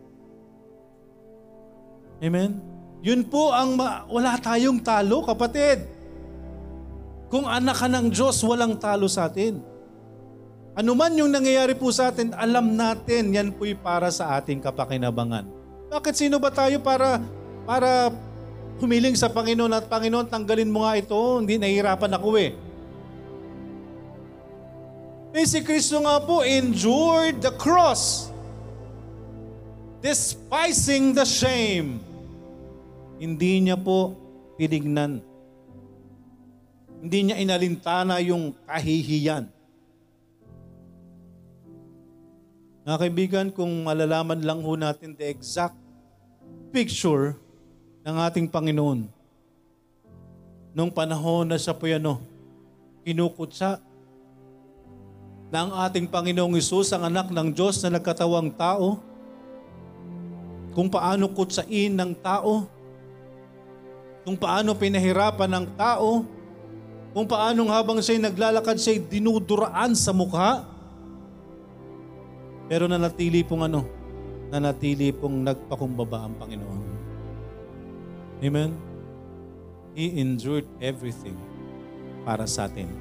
[2.19, 2.78] Amen?
[2.99, 5.87] Yun po ang ma- wala tayong talo, kapatid.
[7.31, 9.63] Kung anak ka ng Diyos, walang talo sa atin.
[10.79, 15.47] Ano man yung nangyayari po sa atin, alam natin yan po'y para sa ating kapakinabangan.
[15.91, 17.19] Bakit sino ba tayo para
[17.67, 18.15] para
[18.79, 22.51] humiling sa Panginoon at Panginoon, tanggalin mo nga ito, hindi nahihirapan ako eh.
[25.35, 28.33] Eh si Kristo nga po endured the cross,
[30.01, 32.08] despising the shame
[33.18, 34.14] hindi niya po
[34.54, 35.22] tinignan.
[36.98, 39.46] Hindi niya inalintana yung kahihiyan.
[42.88, 45.76] Mga kaibigan, kung malalaman lang ho natin the exact
[46.72, 47.37] picture
[48.02, 49.04] ng ating Panginoon,
[50.72, 52.22] nung panahon na sa po ano,
[53.04, 53.83] kinukutsa
[55.52, 59.00] na ang ating Panginoong Isus, ang anak ng Diyos na nagkatawang tao,
[60.72, 62.68] kung paano kutsain ng tao,
[64.29, 66.21] kung paano pinahirapan ng tao,
[67.17, 70.69] kung paano habang siya'y naglalakad siya'y dinuduraan sa mukha.
[72.69, 73.88] Pero nanatili pong ano,
[74.53, 76.81] nanatili pong nagpakumbaba ang Panginoon.
[78.45, 78.77] Amen?
[79.97, 81.41] He endured everything
[82.29, 82.93] para sa atin.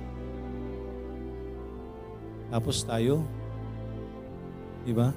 [2.47, 3.27] Tapos tayo,
[4.87, 5.11] di ba?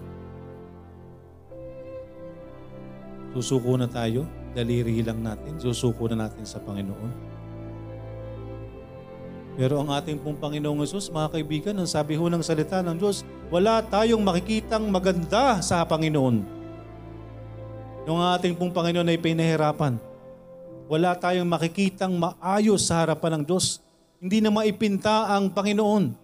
[3.31, 7.30] Susuko na tayo daliri lang natin, susuko na natin sa Panginoon.
[9.60, 13.26] Pero ang ating pong Panginoong Yesus, mga kaibigan, ang sabi ho ng salita ng Diyos,
[13.52, 16.40] wala tayong makikitang maganda sa Panginoon.
[18.08, 20.00] Yung ating pong Panginoon ay pinahirapan.
[20.88, 23.84] Wala tayong makikitang maayos sa harapan ng Diyos.
[24.16, 26.16] Hindi na maipinta ang Panginoon.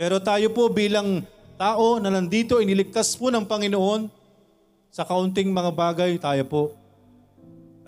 [0.00, 1.22] Pero tayo po bilang
[1.54, 4.21] tao na nandito, iniligtas po ng Panginoon,
[4.92, 6.62] sa kaunting mga bagay, tayo po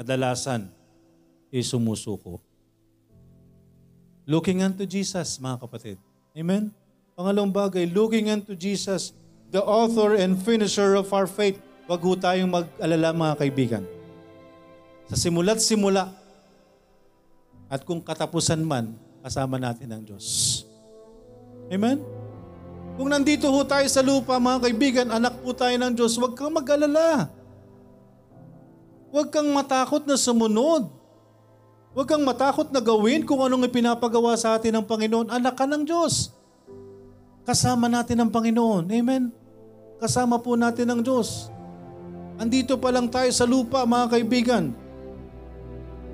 [0.01, 0.73] kadalasan
[1.53, 2.41] is sumusuko.
[4.25, 6.01] Looking unto Jesus, mga kapatid.
[6.33, 6.73] Amen?
[7.13, 9.13] Pangalawang bagay, looking unto Jesus,
[9.53, 11.61] the author and finisher of our faith.
[11.85, 13.85] Wag ho tayong mag-alala mga kaibigan.
[15.13, 16.09] Sa simula't simula,
[17.69, 20.65] at kung katapusan man, kasama natin ang Diyos.
[21.69, 22.01] Amen?
[22.95, 26.55] Kung nandito ho tayo sa lupa, mga kaibigan, anak po tayo ng Diyos, huwag kang
[26.55, 27.27] mag-alala.
[29.11, 30.87] Huwag kang matakot na sumunod.
[31.95, 35.31] Huwag kang matakot na gawin kung anong ipinapagawa sa atin ng Panginoon.
[35.31, 36.35] Anak ka ng Diyos.
[37.47, 38.87] Kasama natin ang Panginoon.
[38.91, 39.31] Amen?
[39.99, 41.51] Kasama po natin ang Diyos.
[42.39, 44.75] Andito pa lang tayo sa lupa, mga kaibigan.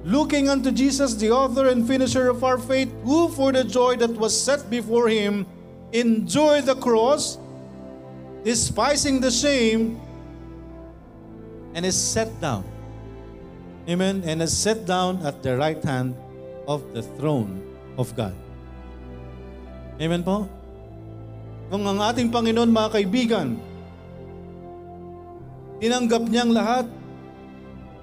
[0.04, 4.12] Looking unto Jesus, the author and finisher of our faith, who for the joy that
[4.16, 5.44] was set before him,
[5.92, 7.38] endured the cross,
[8.42, 9.98] despising the shame,
[11.74, 12.66] and is set down
[13.90, 14.22] Amen.
[14.22, 16.14] And is set down at the right hand
[16.70, 17.59] of the throne
[17.96, 18.37] of God.
[19.98, 20.46] Amen po?
[21.74, 23.59] Kung ang ating Panginoon, mga kaibigan,
[25.83, 26.87] tinanggap niyang lahat.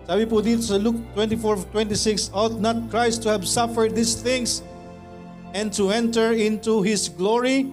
[0.08, 4.64] Sabi po dito sa Luke 24:26, Ought not Christ to have suffered these things
[5.58, 7.66] and to enter into His glory?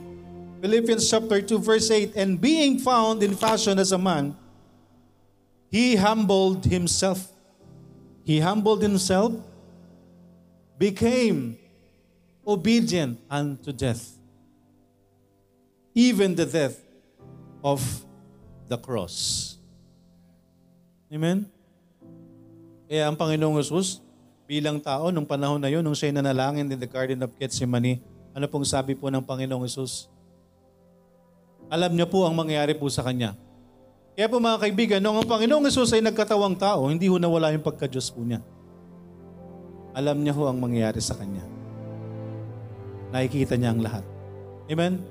[0.65, 4.33] Philippians chapter 2 verse 8, And being found in fashion as a man,
[5.69, 7.35] He humbled Himself
[8.25, 9.37] He humbled himself,
[10.81, 11.61] became
[12.47, 14.17] obedient unto death,
[15.95, 16.81] even the death
[17.63, 17.85] of
[18.67, 19.61] the cross.
[21.13, 21.45] Amen?
[22.89, 24.01] Eh, ang Panginoong Jesus,
[24.45, 28.01] bilang tao, nung panahon na yun, nung siya'y nanalangin in the Garden of Gethsemane,
[28.37, 30.09] ano pong sabi po ng Panginoong Jesus?
[31.73, 33.33] Alam niya po ang mangyayari po sa Kanya.
[34.15, 37.65] Kaya po mga kaibigan, nung ang Panginoong Yesus ay nagkatawang tao, hindi ho nawala yung
[37.65, 38.45] pagka-Diyos po niya.
[39.97, 41.43] Alam niya ho ang mangyayari sa Kanya.
[43.11, 44.05] Nakikita niya ang lahat.
[44.71, 45.03] Amen?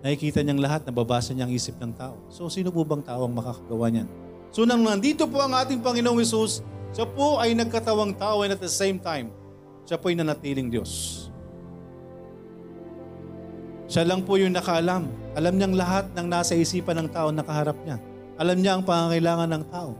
[0.00, 2.16] Nakikita niya ang lahat, nababasa niya ang isip ng tao.
[2.32, 4.08] So, sino po bang tao ang makakagawa niyan?
[4.50, 8.62] So, nang nandito po ang ating Panginoong Yesus, siya po ay nagkatawang tao and at
[8.62, 9.30] the same time,
[9.86, 11.26] siya po ay nanatiling Diyos.
[13.90, 15.06] Siya lang po yung nakaalam.
[15.34, 17.98] Alam niyang lahat ng nasa isipan ng tao nakaharap niya.
[18.38, 19.94] Alam niya ang pangangailangan ng tao.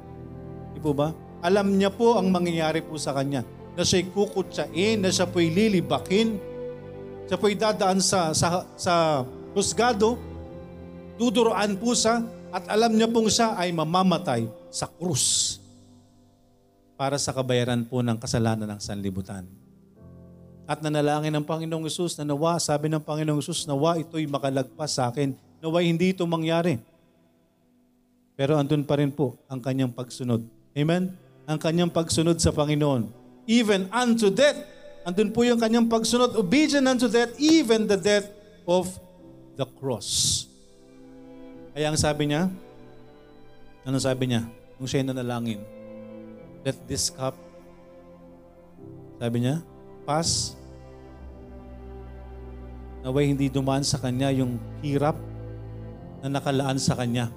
[0.74, 1.10] Di po ba?
[1.42, 3.42] Alam niya po ang mangyayari po sa kanya.
[3.74, 6.38] Na siya'y kukutsain, na siya po'y lilibakin,
[7.26, 9.22] siya po'y dadaan sa, sa, sa
[9.54, 10.18] husgado,
[11.18, 15.59] duduroan po siya, at alam niya pong siya ay mamamatay sa krus
[17.00, 19.48] para sa kabayaran po ng kasalanan ng sanlibutan.
[20.68, 25.08] At nanalangin ng Panginoong Isus na nawa, sabi ng Panginoong Isus, nawa ito'y makalagpas sa
[25.08, 25.32] akin,
[25.64, 26.76] nawa hindi ito mangyari.
[28.36, 30.44] Pero andun pa rin po ang kanyang pagsunod.
[30.76, 31.16] Amen?
[31.48, 33.08] Ang kanyang pagsunod sa Panginoon.
[33.48, 34.60] Even unto death.
[35.08, 36.36] Andun po yung kanyang pagsunod.
[36.36, 38.28] Obedient unto death, even the death
[38.68, 38.92] of
[39.56, 40.44] the cross.
[41.72, 42.52] Kaya ang sabi niya,
[43.88, 44.44] ano sabi niya?
[44.76, 45.79] Nung siya nanalangin,
[46.64, 47.36] let this cup,
[49.20, 49.60] sabi niya,
[50.08, 50.56] pass.
[53.04, 55.16] Naway hindi dumaan sa kanya yung hirap
[56.20, 57.32] na nakalaan sa kanya.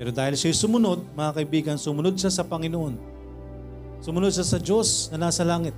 [0.00, 2.96] Pero dahil siya sumunod, mga kaibigan, sumunod siya sa Panginoon.
[4.00, 5.76] Sumunod siya sa Diyos na nasa langit.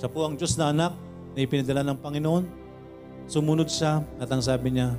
[0.00, 0.92] Siya po ang Diyos na anak
[1.36, 2.44] na ipinadala ng Panginoon.
[3.28, 4.92] Sumunod siya at ang sabi niya,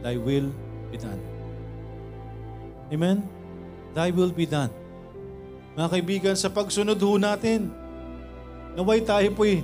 [0.00, 0.48] Thy will
[0.88, 1.20] be done.
[2.88, 3.39] Amen?
[3.92, 4.70] Thy will be done.
[5.74, 7.70] Mga kaibigan, sa pagsunod ho natin,
[8.74, 9.62] naway tayo po'y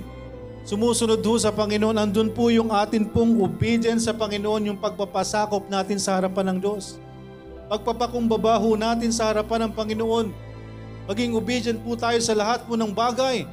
[0.67, 5.95] Sumusunod ho sa Panginoon, andun po yung atin pong obedience sa Panginoon, yung pagpapasakop natin
[5.95, 6.99] sa harapan ng Diyos.
[7.71, 10.27] Pagpapakumbaba ho natin sa harapan ng Panginoon.
[11.07, 13.47] Maging obedient po tayo sa lahat po ng bagay.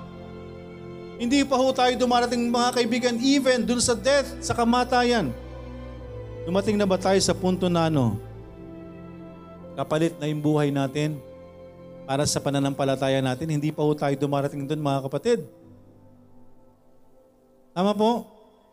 [1.14, 5.30] Hindi pa ho tayo dumarating mga kaibigan, even dun sa death, sa kamatayan.
[6.50, 8.18] Dumating na ba tayo sa punto na ano,
[9.74, 11.18] kapalit na yung buhay natin
[12.04, 15.40] para sa pananampalataya natin, hindi pa ho tayo dumarating dun mga kapatid.
[17.74, 18.28] Tama po?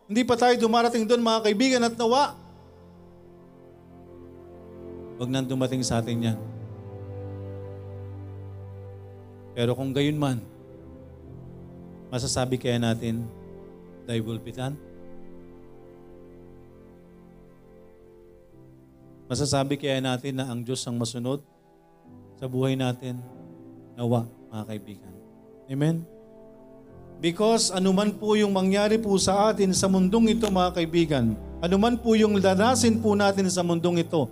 [0.06, 2.36] Hindi pa tayo dumarating doon mga kaibigan at nawa.
[5.18, 6.40] Huwag nang dumating sa atin yan.
[9.56, 10.44] Pero kung gayon man,
[12.12, 13.24] masasabi kaya natin,
[14.04, 14.76] Thy will be done?
[19.32, 21.40] Masasabi kaya natin na ang Diyos ang masunod
[22.36, 23.16] sa buhay natin?
[23.96, 25.14] Nawa, mga kaibigan.
[25.72, 26.04] Amen?
[27.24, 31.32] Because anuman po yung mangyari po sa atin sa mundong ito mga kaibigan,
[31.64, 34.28] anuman po yung danasin po natin sa mundong ito,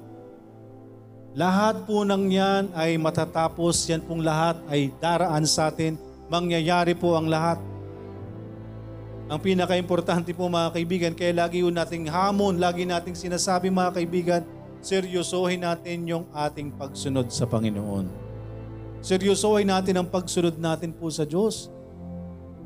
[1.32, 5.96] lahat po ng yan ay matatapos, yan pong lahat ay daraan sa atin,
[6.28, 7.56] mangyayari po ang lahat.
[9.32, 14.44] Ang pinaka-importante po mga kaibigan, kaya lagi po nating hamon, lagi nating sinasabi mga kaibigan,
[14.80, 18.08] seryosohin natin yung ating pagsunod sa Panginoon.
[19.00, 21.72] Seryosohin natin ang pagsunod natin po sa Diyos.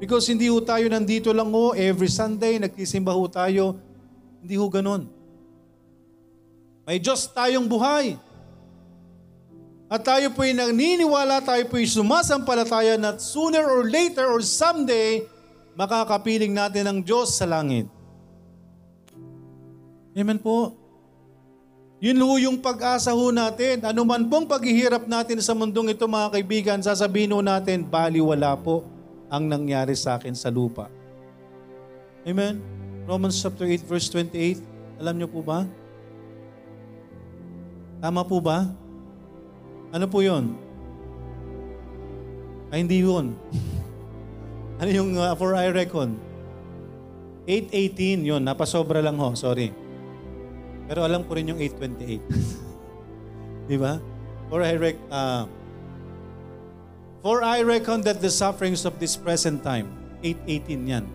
[0.01, 3.77] Because hindi ho tayo nandito lang ho, every Sunday nagsisimba ho tayo.
[4.41, 5.07] Hindi ho ganon.
[6.83, 8.19] May Diyos tayong buhay.
[9.87, 15.21] At tayo po'y naniniwala, tayo po'y sumasampalataya na sooner or later or someday,
[15.77, 17.85] makakapiling natin ang Diyos sa langit.
[20.17, 20.82] Amen po.
[22.03, 23.79] Yun ho yung pag-asa ho natin.
[23.87, 28.83] Ano man pong paghihirap natin sa mundong ito mga kaibigan, sasabihin ho natin, baliwala po
[29.31, 30.91] ang nangyari sa akin sa lupa.
[32.27, 32.59] Amen?
[33.07, 34.59] Romans chapter 8 verse 28.
[34.99, 35.63] Alam niyo po ba?
[38.03, 38.67] Tama po ba?
[39.95, 40.59] Ano po yon?
[42.67, 43.31] Ay, hindi yun.
[44.83, 46.19] ano yung uh, for I reckon?
[47.47, 48.43] 8.18 yun.
[48.43, 49.31] Napasobra lang ho.
[49.39, 49.82] Sorry.
[50.87, 52.19] Pero alam ko rin yung 8.28.
[53.69, 53.99] Di ba?
[54.51, 55.47] For I, rec- uh,
[57.23, 59.87] for I reckon that the sufferings of this present time,
[60.21, 61.05] 8.18 yan,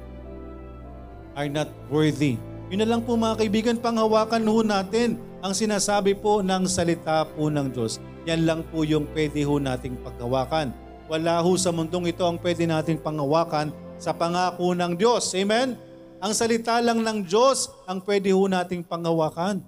[1.37, 2.41] are not worthy.
[2.69, 7.49] Yun na lang po mga kaibigan, panghawakan ho natin ang sinasabi po ng salita po
[7.49, 8.03] ng Diyos.
[8.27, 10.75] Yan lang po yung pwede ho nating paghawakan.
[11.09, 15.33] Wala ho sa mundong ito ang pwede nating panghawakan sa pangako ng Diyos.
[15.33, 15.81] Amen?
[16.19, 19.63] Ang salita lang ng Diyos ang pwede ho nating panghawakan.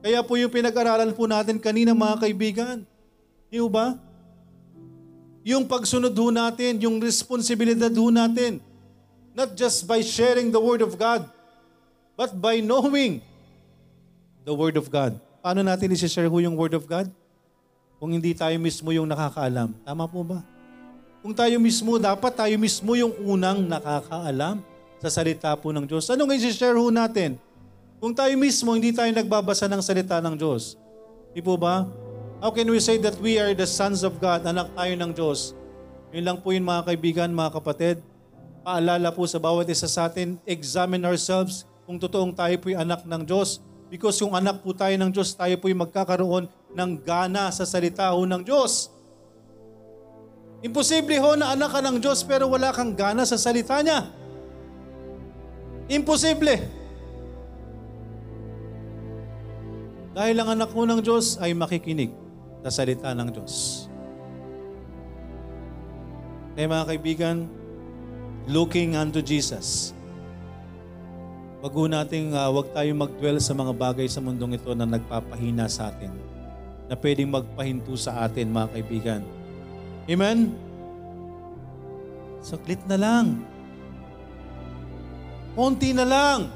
[0.00, 2.76] Kaya po yung pinag-aralan po natin kanina mga kaibigan.
[3.52, 4.00] Di ba?
[5.44, 8.64] Yung pagsunod ho natin, yung responsibilidad ho natin.
[9.36, 11.28] Not just by sharing the Word of God,
[12.16, 13.20] but by knowing
[14.48, 15.20] the Word of God.
[15.44, 17.12] Paano natin isi-share ho yung Word of God?
[18.00, 19.76] Kung hindi tayo mismo yung nakakaalam.
[19.84, 20.40] Tama po ba?
[21.20, 24.75] Kung tayo mismo, dapat tayo mismo yung unang nakakaalam
[25.06, 26.10] sa salita po ng Diyos.
[26.10, 27.38] Ano nga i-share ho natin?
[28.02, 30.74] Kung tayo mismo, hindi tayo nagbabasa ng salita ng Diyos.
[31.30, 31.86] Di po ba?
[32.42, 35.54] How can we say that we are the sons of God, anak tayo ng Diyos?
[36.10, 37.96] Yun lang po yun mga kaibigan, mga kapatid.
[38.66, 43.22] Paalala po sa bawat isa sa atin, examine ourselves kung totoong tayo po'y anak ng
[43.22, 43.62] Diyos.
[43.86, 48.26] Because yung anak po tayo ng Diyos, tayo po'y magkakaroon ng gana sa salita ho
[48.26, 48.90] ng Diyos.
[50.66, 54.10] Imposible ho na anak ka ng Diyos pero wala kang gana sa salita niya.
[55.86, 56.58] Imposible.
[60.16, 62.10] Dahil ang anak mo ng Diyos ay makikinig
[62.64, 63.86] sa salita ng Diyos.
[66.56, 67.36] Kaya mga kaibigan,
[68.48, 69.92] looking unto Jesus.
[71.60, 75.92] Wag nating uh, wag tayong magdwell sa mga bagay sa mundong ito na nagpapahina sa
[75.92, 76.14] atin
[76.86, 79.22] na pwedeng magpahinto sa atin, mga kaibigan.
[80.06, 80.54] Amen?
[82.38, 83.42] Saklit na lang.
[85.56, 86.52] Konti na lang.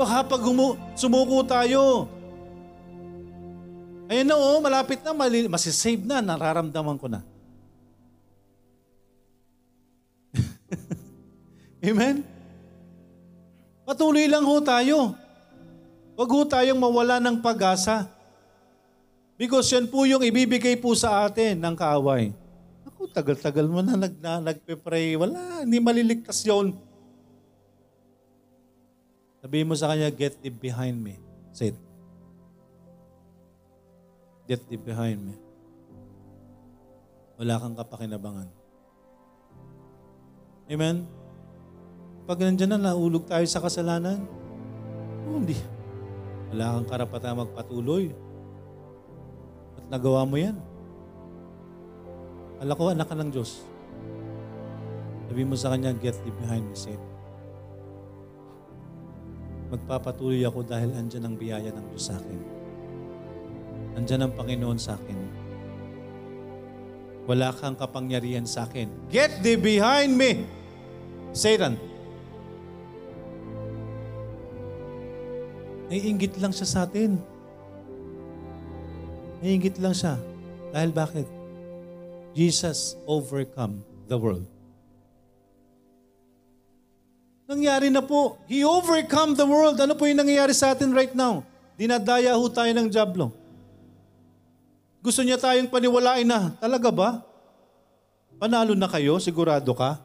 [0.00, 2.08] Baka pag humu- sumuko tayo,
[4.08, 7.20] ayun na oh, malapit na, mali- masisave na, nararamdaman ko na.
[11.84, 12.24] Amen?
[13.84, 15.12] Patuloy lang ho tayo.
[16.16, 18.08] Huwag ho tayong mawala ng pag-asa.
[19.36, 22.32] Because yan po yung ibibigay po sa atin ng kaaway.
[23.02, 25.18] Ako, tagal-tagal mo na, nag, na nagpe-pray.
[25.18, 26.70] Wala, hindi maliligtas yon.
[29.42, 31.18] Sabihin mo sa kanya, get thee behind me.
[31.50, 31.74] Say.
[34.46, 35.34] Get thee behind me.
[37.42, 38.46] Wala kang kapakinabangan.
[40.70, 41.02] Amen?
[42.22, 44.22] Pag nandiyan na, naulog tayo sa kasalanan,
[45.26, 45.58] oh, hindi.
[46.54, 48.14] Wala kang karapatan magpatuloy.
[49.74, 50.54] At nagawa mo yan.
[52.62, 53.66] Alam ko, anak ka ng Diyos.
[55.26, 57.10] Sabi mo sa kanya, get thee behind me, Satan.
[59.74, 62.40] Magpapatuloy ako dahil andyan ang biyaya ng Diyos sa akin.
[63.98, 65.18] Andyan ang Panginoon sa akin.
[67.26, 69.10] Wala kang kapangyarihan sa akin.
[69.10, 70.46] Get thee behind me,
[71.34, 71.74] Satan.
[75.90, 77.18] Naiingit lang siya sa atin.
[79.42, 80.14] Naiingit lang siya.
[80.70, 81.41] Dahil bakit?
[82.32, 84.48] Jesus overcome the world.
[87.48, 88.40] Nangyari na po.
[88.48, 89.76] He overcome the world.
[89.76, 91.44] Ano po yung nangyayari sa atin right now?
[91.76, 93.28] Dinadaya ho tayo ng Diablo.
[95.02, 97.10] Gusto niya tayong paniwalain na, talaga ba?
[98.38, 99.18] Panalo na kayo?
[99.18, 99.98] Sigurado ka?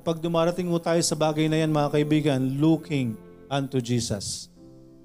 [0.00, 3.12] Kapag dumarating mo tayo sa bagay na yan, mga kaibigan, looking
[3.52, 4.48] unto Jesus.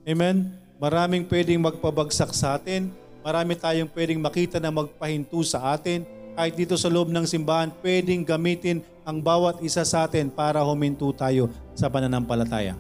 [0.07, 0.55] Amen?
[0.79, 3.02] Maraming pwedeng magpabagsak sa atin.
[3.23, 6.03] Marami tayong pwedeng makita na magpahinto sa atin.
[6.35, 11.07] Kahit dito sa loob ng simbahan, pwedeng gamitin ang bawat isa sa atin para huminto
[11.15, 12.75] tayo sa pananampalataya.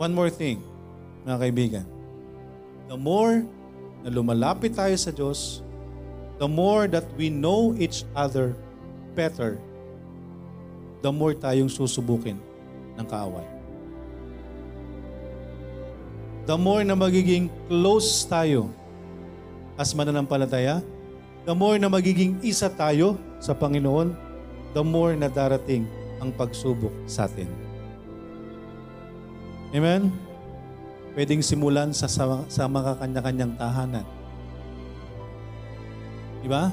[0.00, 0.58] One more thing,
[1.22, 1.86] mga kaibigan.
[2.90, 3.46] The more
[4.02, 5.62] na lumalapit tayo sa Diyos,
[6.40, 8.56] the more that we know each other
[9.12, 9.60] better,
[11.04, 12.40] the more tayong susubukin
[12.96, 13.59] ng kaaway.
[16.48, 18.72] The more na magiging close tayo
[19.76, 20.80] as mananampalataya,
[21.44, 24.12] the more na magiging isa tayo sa Panginoon,
[24.72, 25.84] the more na darating
[26.20, 27.48] ang pagsubok sa atin.
[29.72, 30.12] Amen?
[31.16, 34.06] Pwedeng simulan sa, sa, sa mga kanya-kanyang tahanan.
[36.40, 36.72] Di ba?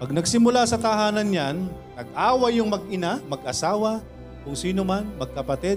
[0.00, 1.56] Pag nagsimula sa tahanan yan,
[1.92, 4.00] nag-away yung mag-ina, mag-asawa,
[4.40, 5.76] kung sino man, magkapatid,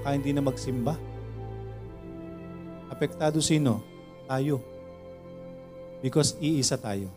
[0.00, 0.96] baka hindi na magsimba.
[2.88, 3.84] Apektado sino?
[4.24, 4.64] Tayo.
[6.00, 7.12] Because iisa tayo.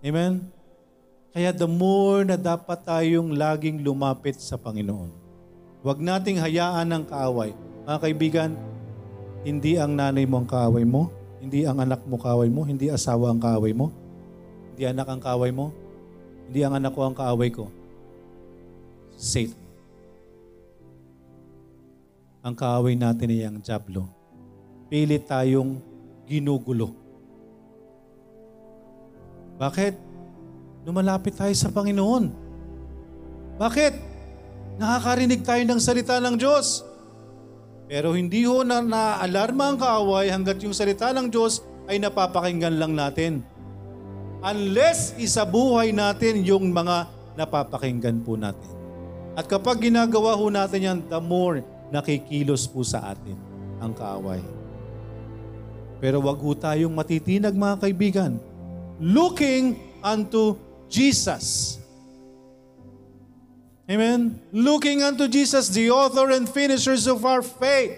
[0.00, 0.48] Amen?
[1.36, 5.12] Kaya the more na dapat tayong laging lumapit sa Panginoon.
[5.84, 7.52] Huwag nating hayaan ng kaaway.
[7.84, 8.50] Mga kaibigan,
[9.44, 13.28] hindi ang nanay mo ang kaaway mo, hindi ang anak mo kaaway mo, hindi asawa
[13.28, 13.92] ang kaaway mo,
[14.72, 15.70] hindi anak ang kaaway mo,
[16.48, 17.68] hindi ang anak ko ang kaaway ko.
[19.20, 19.67] Satan.
[22.48, 24.08] Ang kaaway natin ay ang Diablo.
[24.88, 25.84] Pilit tayong
[26.24, 26.96] ginugulo.
[29.60, 29.92] Bakit?
[30.88, 32.32] Lumalapit tayo sa Panginoon.
[33.60, 33.92] Bakit?
[34.80, 36.88] Nakakarinig tayo ng salita ng Diyos.
[37.84, 42.96] Pero hindi ho na naalarma ang kaaway hanggat yung salita ng Diyos ay napapakinggan lang
[42.96, 43.44] natin.
[44.40, 48.72] Unless isabuhay natin yung mga napapakinggan po natin.
[49.36, 53.36] At kapag ginagawa ho natin yan, the more nakikilos po sa atin
[53.78, 54.42] ang kaaway.
[55.98, 58.32] Pero wag ho tayong matitinag mga kaibigan.
[59.02, 61.78] Looking unto Jesus.
[63.88, 64.36] Amen?
[64.52, 67.96] Looking unto Jesus, the author and finishers of our faith.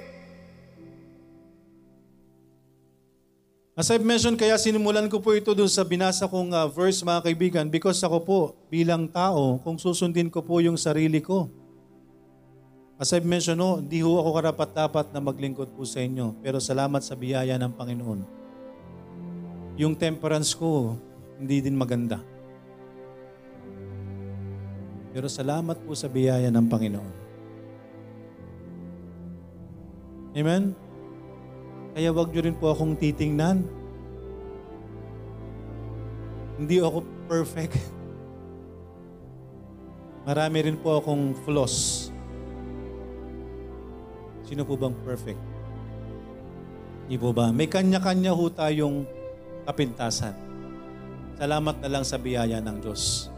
[3.80, 7.24] As I've mentioned, kaya sinimulan ko po ito doon sa binasa kong uh, verse mga
[7.24, 8.38] kaibigan because ako po
[8.68, 11.48] bilang tao, kung susundin ko po yung sarili ko.
[13.00, 16.36] As I've mentioned, no, hindi ho ako karapat-dapat na maglingkod po sa inyo.
[16.44, 18.20] Pero salamat sa biyaya ng Panginoon.
[19.80, 21.00] Yung temperance ko,
[21.40, 22.20] hindi din maganda.
[25.16, 27.12] Pero salamat po sa biyaya ng Panginoon.
[30.36, 30.76] Amen?
[31.96, 33.64] Kaya wag nyo rin po akong titingnan.
[36.60, 37.80] Hindi ako perfect.
[40.28, 42.09] Marami rin po akong flaws.
[44.50, 45.38] Sino po bang perfect?
[47.06, 47.54] Hindi po ba?
[47.54, 49.06] May kanya-kanya ho tayong
[49.62, 50.34] kapintasan.
[51.38, 53.30] Salamat na lang sa biyaya ng Diyos.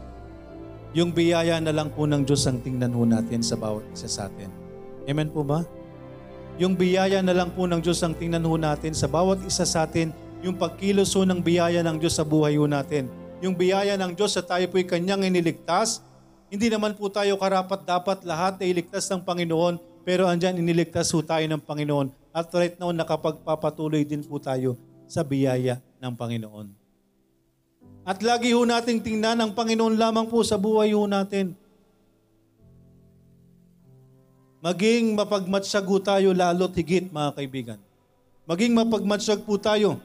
[0.97, 4.25] Yung biyaya na lang po ng Diyos ang tingnan ho natin sa bawat isa sa
[4.25, 4.49] atin.
[5.05, 5.61] Amen po ba?
[6.57, 9.85] Yung biyaya na lang po ng Diyos ang tingnan ho natin sa bawat isa sa
[9.85, 10.09] atin,
[10.41, 13.05] yung pagkilos ho ng biyaya ng Diyos sa buhay ho natin.
[13.41, 16.01] Yung biyaya ng Diyos sa tayo po'y kanyang iniligtas,
[16.49, 21.23] hindi naman po tayo karapat dapat lahat ay iligtas ng Panginoon, pero andyan iniligtas ho
[21.23, 22.11] tayo ng Panginoon.
[22.35, 24.75] At right now, nakapagpapatuloy din po tayo
[25.07, 26.67] sa biyaya ng Panginoon.
[28.03, 31.55] At lagi ho nating tingnan ang Panginoon lamang po sa buhay ho natin.
[34.59, 37.79] Maging mapagmatsyag po tayo lalo't higit, mga kaibigan.
[38.43, 39.99] Maging mapagmatsyag po tayo.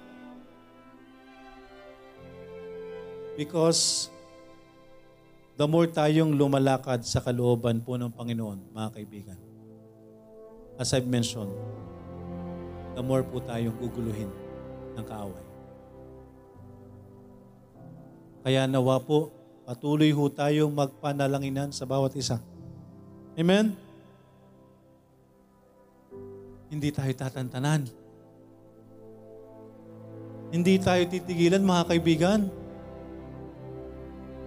[3.34, 4.10] Because
[5.58, 9.38] the more tayong lumalakad sa kalooban po ng Panginoon, mga kaibigan,
[10.78, 11.50] as I've mentioned,
[12.94, 14.30] the more po tayong guguluhin
[14.94, 15.44] ng kaaway.
[18.46, 19.34] Kaya nawa po,
[19.66, 22.40] patuloy ho tayong magpanalanginan sa bawat isa.
[23.34, 23.76] Amen?
[26.68, 27.88] hindi tayo tatantanan.
[30.48, 32.40] Hindi tayo titigilan mga kaibigan.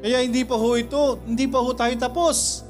[0.02, 2.66] Kaya hindi pa ho ito, hindi pa ho tayo tapos.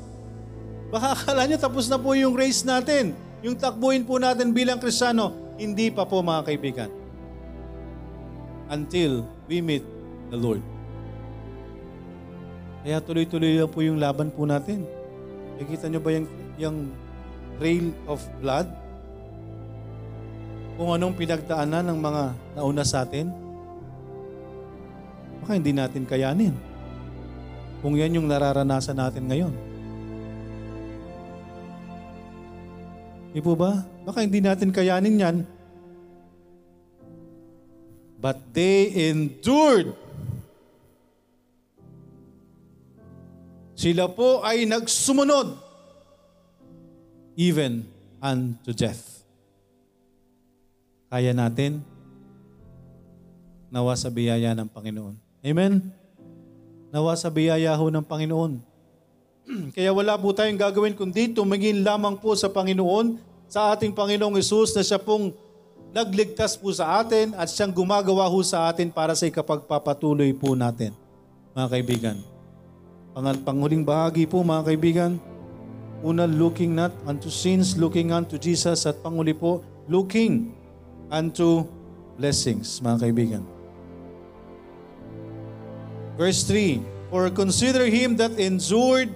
[0.92, 3.16] Baka akala nyo tapos na po yung race natin.
[3.42, 6.90] Yung takbuhin po natin bilang Kristiyano, hindi pa po mga kaibigan.
[8.72, 9.84] Until we meet
[10.32, 10.64] the Lord.
[12.82, 14.88] Kaya tuloy-tuloy lang po yung laban po natin.
[15.58, 16.28] Nakikita nyo ba yung,
[16.58, 16.78] yung
[17.60, 18.70] trail of blood?
[20.82, 22.24] kung anong pinagdaanan ng mga
[22.58, 23.30] nauna sa atin,
[25.46, 26.58] baka hindi natin kayanin.
[27.86, 29.54] Kung yan yung nararanasan natin ngayon.
[33.32, 33.88] Di po ba?
[34.04, 35.38] Baka hindi natin kayanin yan.
[38.22, 39.98] But they endured.
[43.74, 45.58] Sila po ay nagsumunod
[47.34, 47.88] even
[48.22, 49.26] unto death.
[51.10, 51.82] Kaya natin?
[53.74, 55.16] Nawa sa biyaya ng Panginoon.
[55.42, 55.82] Amen?
[56.94, 58.62] Nawa sa biyaya ho ng Panginoon.
[59.76, 63.18] Kaya wala po tayong gagawin kundi tumingin lamang po sa Panginoon,
[63.52, 65.36] sa ating Panginoong Isus na siya pong
[65.92, 70.96] nagligtas po sa atin at siyang gumagawa ho sa atin para sa ikapagpapatuloy po natin.
[71.52, 72.18] Mga kaibigan,
[73.12, 75.12] Pangal panghuling bahagi po mga kaibigan,
[76.00, 79.60] una looking not unto sins, looking unto Jesus at panguli po,
[79.92, 80.56] looking
[81.12, 81.68] unto
[82.16, 83.44] blessings mga kaibigan.
[86.16, 86.80] Verse 3,
[87.12, 89.12] For consider him that endured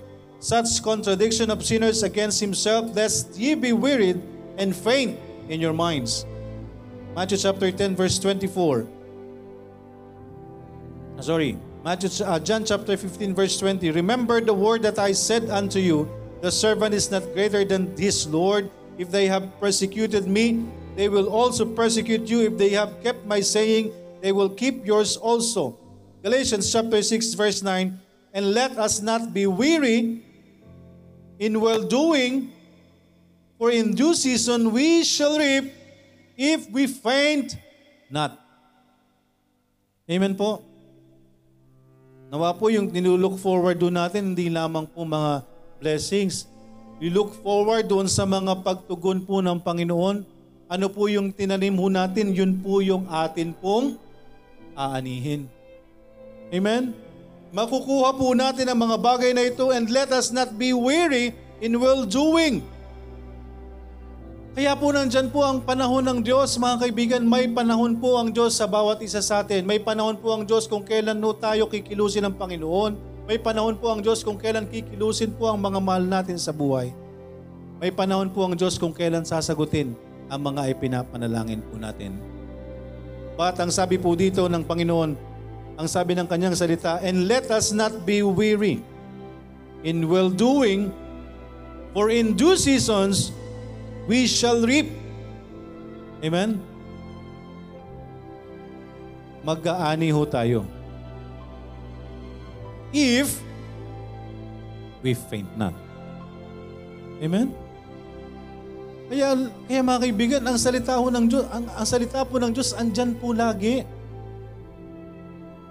[0.46, 4.22] such contradiction of sinners against himself, lest ye be wearied
[4.62, 5.18] and faint
[5.50, 6.22] in your minds.
[7.18, 8.86] Matthew chapter 10 verse 24.
[11.18, 13.90] Ah, sorry, Matthew, uh, John chapter 15 verse 20.
[13.90, 16.06] Remember the word that I said unto you,
[16.46, 18.70] the servant is not greater than his Lord.
[19.00, 20.62] If they have persecuted me,
[20.94, 22.46] they will also persecute you.
[22.46, 23.92] If they have kept my saying,
[24.22, 25.74] they will keep yours also.
[26.22, 27.98] Galatians chapter 6 verse 9,
[28.38, 30.25] and let us not be weary
[31.40, 32.52] in well-doing,
[33.56, 35.72] for in due season we shall reap
[36.36, 37.56] if we faint
[38.12, 38.38] not.
[40.06, 40.62] Amen po.
[42.30, 45.46] Nawa po yung nilulook forward doon natin, hindi lamang po mga
[45.82, 46.50] blessings.
[46.98, 50.26] We look forward doon sa mga pagtugon po ng Panginoon.
[50.66, 54.02] Ano po yung tinanim ho natin, yun po yung atin pong
[54.74, 55.46] aanihin.
[56.50, 57.05] Amen?
[57.56, 61.32] Makukuha po natin ang mga bagay na ito and let us not be weary
[61.64, 62.60] in well-doing.
[64.60, 67.24] Kaya po nandyan po ang panahon ng Diyos, mga kaibigan.
[67.24, 69.64] May panahon po ang Diyos sa bawat isa sa atin.
[69.64, 73.24] May panahon po ang Diyos kung kailan no tayo kikilusin ng Panginoon.
[73.24, 76.92] May panahon po ang Diyos kung kailan kikilusin po ang mga mahal natin sa buhay.
[77.80, 79.96] May panahon po ang Diyos kung kailan sasagutin
[80.28, 82.20] ang mga ipinapanalangin po natin.
[83.40, 85.35] But ang sabi po dito ng Panginoon,
[85.76, 88.80] ang sabi ng kanyang salita, And let us not be weary
[89.84, 90.90] in well-doing,
[91.92, 93.36] for in due seasons
[94.08, 94.90] we shall reap.
[96.24, 96.58] Amen?
[99.46, 100.66] Mag-aani ho tayo.
[102.96, 103.44] If
[105.06, 105.76] we faint not.
[107.22, 107.54] Amen?
[109.06, 109.38] Kaya,
[109.70, 113.14] kaya mga kaibigan, ang salita ho ng Diyos, ang, ang salita po ng Diyos, andyan
[113.14, 113.86] po lagi.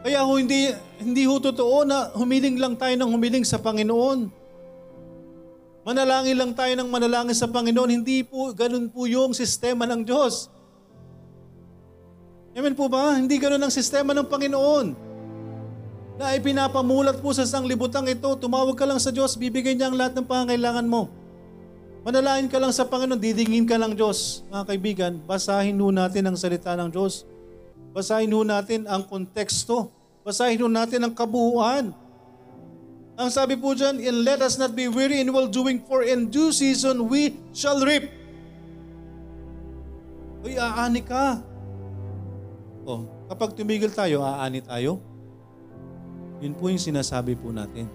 [0.05, 0.69] Kaya ho, hindi,
[1.01, 4.29] hindi ho totoo na humiling lang tayo ng humiling sa Panginoon.
[5.81, 7.89] Manalangin lang tayo ng manalangin sa Panginoon.
[7.89, 10.53] Hindi po, ganun po yung sistema ng Diyos.
[12.53, 13.17] Amen po ba?
[13.17, 14.87] Hindi ganun ang sistema ng Panginoon.
[16.21, 20.21] Na ipinapamulat po sa sanglibutang ito, tumawag ka lang sa Diyos, bibigyan niya ang lahat
[20.21, 21.09] ng pangangailangan mo.
[22.05, 24.45] Manalangin ka lang sa Panginoon, didingin ka lang Diyos.
[24.53, 27.25] Mga kaibigan, basahin ho natin ang salita ng Diyos.
[27.95, 29.95] Basahin ho natin ang konteksto.
[30.27, 31.95] Basahin ho natin ang kabuuan.
[33.15, 36.51] Ang sabi po dyan, and let us not be weary in well-doing, for in due
[36.51, 38.11] season we shall reap.
[40.43, 41.39] Uy, aani ka.
[42.83, 44.99] Oh, kapag tumigil tayo, aani tayo.
[46.43, 47.87] Yun po yung sinasabi po natin.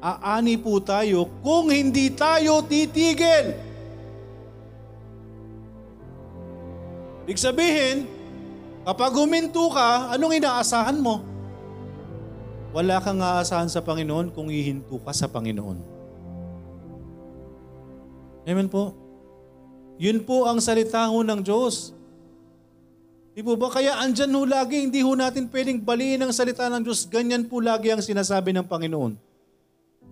[0.00, 3.52] Aani po tayo kung hindi tayo titigil.
[7.28, 8.08] Ibig sabihin,
[8.84, 11.24] Kapag huminto ka, anong inaasahan mo?
[12.76, 15.78] Wala kang aasahan sa Panginoon kung ihinto ka sa Panginoon.
[18.44, 18.92] Amen po.
[19.96, 21.96] Yun po ang salita ho ng Diyos.
[23.32, 23.72] Di po ba?
[23.72, 27.08] Kaya andyan ho lagi, hindi ho natin pwedeng baliin ang salita ng Diyos.
[27.08, 29.16] Ganyan po lagi ang sinasabi ng Panginoon.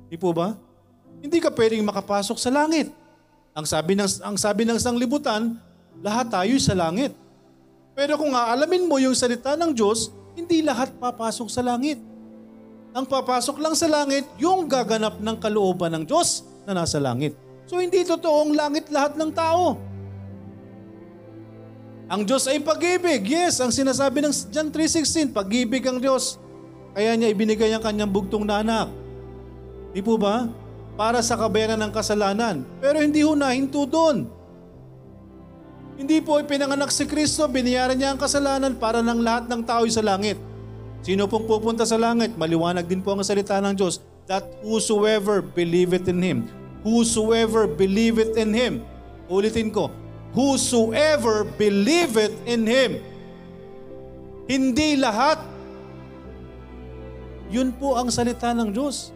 [0.08, 0.56] Di po ba?
[1.20, 2.88] Hindi ka pwedeng makapasok sa langit.
[3.52, 5.60] Ang sabi ng, ang sabi ng sanglibutan,
[6.00, 7.12] lahat tayo sa langit.
[7.92, 12.00] Pero kung aalamin mo yung salita ng Diyos, hindi lahat papasok sa langit.
[12.92, 17.36] Ang papasok lang sa langit, yung gaganap ng kalooban ng Diyos na nasa langit.
[17.64, 19.80] So hindi totoong langit lahat ng tao.
[22.12, 23.24] Ang Diyos ay pag-ibig.
[23.24, 26.36] Yes, ang sinasabi ng John 3.16, pag-ibig ang Diyos.
[26.92, 28.92] Kaya niya ibinigay ang kanyang bugtong na anak.
[29.96, 30.44] Di po ba?
[30.92, 32.68] Para sa kabayanan ng kasalanan.
[32.84, 34.28] Pero hindi ho nahinto doon.
[35.96, 40.00] Hindi po ipinanganak si Kristo, biniyaran niya ang kasalanan para ng lahat ng tao sa
[40.00, 40.40] langit.
[41.04, 42.32] Sino pong pupunta sa langit?
[42.38, 43.98] Maliwanag din po ang salita ng Diyos
[44.30, 46.38] that whosoever believeth in Him.
[46.86, 48.74] Whosoever believeth in Him.
[49.26, 49.90] Ulitin ko.
[50.32, 53.02] Whosoever believeth in Him.
[54.46, 55.42] Hindi lahat.
[57.52, 59.12] Yun po ang salita ng Diyos.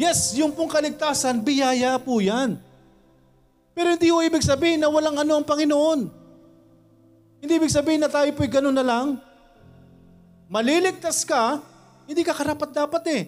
[0.00, 2.56] Yes, yung pong kaligtasan, biyaya po yan.
[3.80, 6.12] Pero hindi ho ibig sabihin na walang ano ang Panginoon.
[7.40, 9.16] Hindi ibig sabihin na tayo po'y ganun na lang.
[10.52, 11.64] Maliligtas ka,
[12.04, 13.22] hindi ka karapat dapat eh.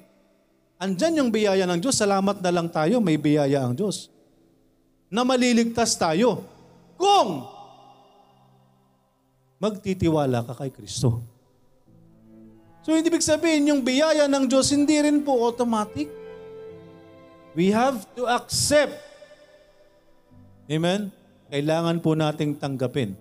[0.77, 4.13] Andyan yung biyaya ng Diyos, salamat na lang tayo, may biyaya ang Diyos.
[5.09, 6.45] Na maliligtas tayo.
[7.01, 7.49] Kung
[9.57, 11.25] magtitiwala ka kay Kristo.
[12.85, 16.13] So hindi ibig sabihin yung biyaya ng Diyos hindi rin po automatic.
[17.57, 19.12] We have to accept.
[20.71, 21.11] Amen?
[21.51, 23.19] Kailangan po nating tanggapin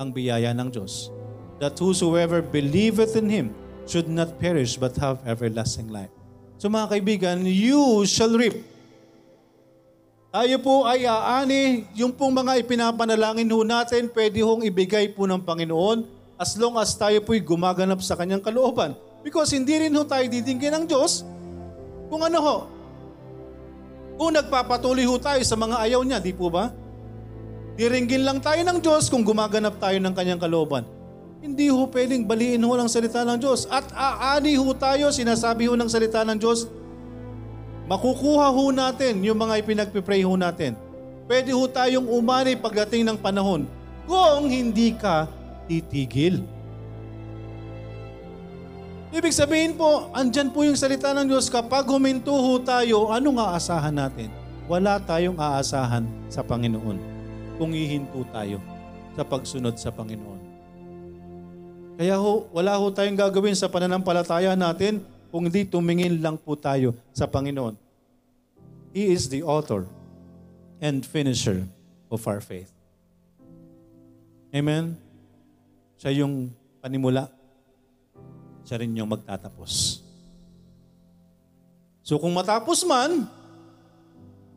[0.00, 1.12] ang biyaya ng Diyos.
[1.62, 3.46] That whosoever believeth in Him
[3.84, 6.10] should not perish but have everlasting life.
[6.60, 8.56] So mga kaibigan, you shall reap.
[10.30, 15.42] Tayo po ay aani, yung pong mga ipinapanalangin ho natin, pwede hong ibigay po ng
[15.42, 16.06] Panginoon
[16.38, 18.94] as long as tayo po'y gumaganap sa kanyang kalooban.
[19.26, 21.26] Because hindi rin ho tayo didinggin ng Diyos
[22.06, 22.56] kung ano ho.
[24.20, 26.68] Kung nagpapatuloy ho tayo sa mga ayaw niya, di po ba?
[27.80, 30.84] Diringgin lang tayo ng Diyos kung gumaganap tayo ng kanyang kalooban.
[31.40, 33.64] Hindi ho pwedeng baliin ho ng salita ng Diyos.
[33.72, 36.68] At aani ho tayo, sinasabi ho ng salita ng Diyos,
[37.88, 40.76] makukuha ho natin yung mga ipinagpipray ho natin.
[41.24, 43.64] Pwede ho tayong umani pagdating ng panahon
[44.04, 45.32] kung hindi ka
[45.64, 46.44] titigil.
[49.10, 51.50] Ibig sabihin po, andyan po yung salita ng Diyos.
[51.50, 54.30] Kapag huminto ho tayo, anong aasahan natin?
[54.70, 56.94] Wala tayong aasahan sa Panginoon
[57.58, 58.62] kung hihinto tayo
[59.18, 60.38] sa pagsunod sa Panginoon.
[61.98, 65.02] Kaya ho, wala ho tayong gagawin sa pananampalataya natin
[65.34, 67.74] kung hindi tumingin lang po tayo sa Panginoon.
[68.94, 69.90] He is the author
[70.78, 71.66] and finisher
[72.14, 72.70] of our faith.
[74.54, 74.94] Amen?
[75.98, 77.39] Siya yung panimula.
[78.70, 79.98] Siya rin yung magtatapos.
[82.06, 83.26] So kung matapos man,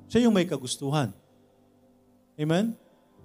[0.06, 1.10] siya yung may kagustuhan.
[2.38, 2.78] Amen?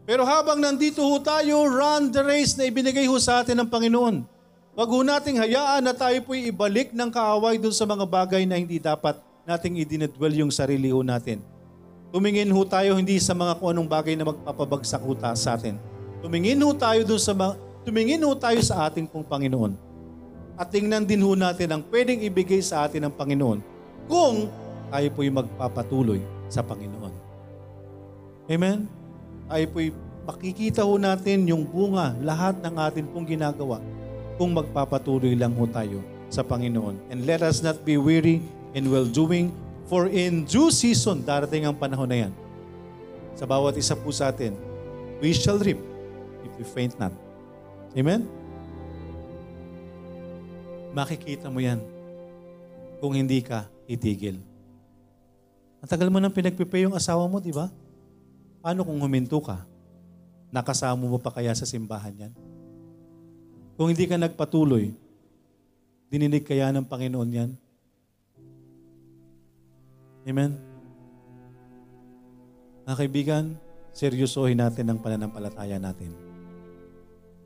[0.09, 4.25] Pero habang nandito ho tayo, run the race na ibinigay ho sa atin ng Panginoon.
[4.73, 8.57] Huwag ho nating hayaan na tayo po'y ibalik ng kaaway dun sa mga bagay na
[8.57, 11.45] hindi dapat nating idinadwell yung sarili ho natin.
[12.09, 15.77] Tumingin ho tayo hindi sa mga kung anong bagay na magpapabagsak ho ta sa atin.
[16.25, 19.88] Tumingin ho tayo dun sa mga, tumingin ho tayo sa ating pong Panginoon.
[20.59, 23.63] At tingnan din ho natin ang pwedeng ibigay sa atin ng Panginoon
[24.11, 24.51] kung
[24.91, 26.19] tayo po'y magpapatuloy
[26.51, 27.15] sa Panginoon.
[28.51, 28.91] Amen?
[29.47, 29.95] Tayo po'y
[30.27, 33.79] makikita ho natin yung bunga, lahat ng atin pong ginagawa
[34.35, 36.99] kung magpapatuloy lang ho tayo sa Panginoon.
[37.15, 38.43] And let us not be weary
[38.75, 39.55] in well-doing,
[39.89, 42.33] for in due season, darating ang panahon na yan.
[43.39, 44.53] Sa bawat isa po sa atin,
[45.23, 45.79] we shall reap
[46.45, 47.15] if we faint not.
[47.97, 48.38] Amen?
[50.99, 51.79] Makikita mo yan
[52.99, 54.43] kung hindi ka itigil.
[55.79, 57.71] Ang tagal mo nang pinagpipe yung asawa mo, di ba?
[58.59, 59.63] Paano kung huminto ka?
[60.51, 62.33] Nakasama mo pa kaya sa simbahan yan?
[63.79, 64.91] Kung hindi ka nagpatuloy,
[66.11, 67.51] dininig kaya ng Panginoon yan?
[70.27, 70.59] Amen?
[72.91, 73.45] Mga kaibigan,
[73.95, 76.11] seryosohin natin ang pananampalataya natin.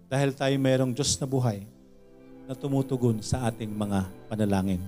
[0.08, 1.68] Dahil tayo mayroong Diyos na buhay
[2.52, 4.84] na tumutugon sa ating mga panalangin.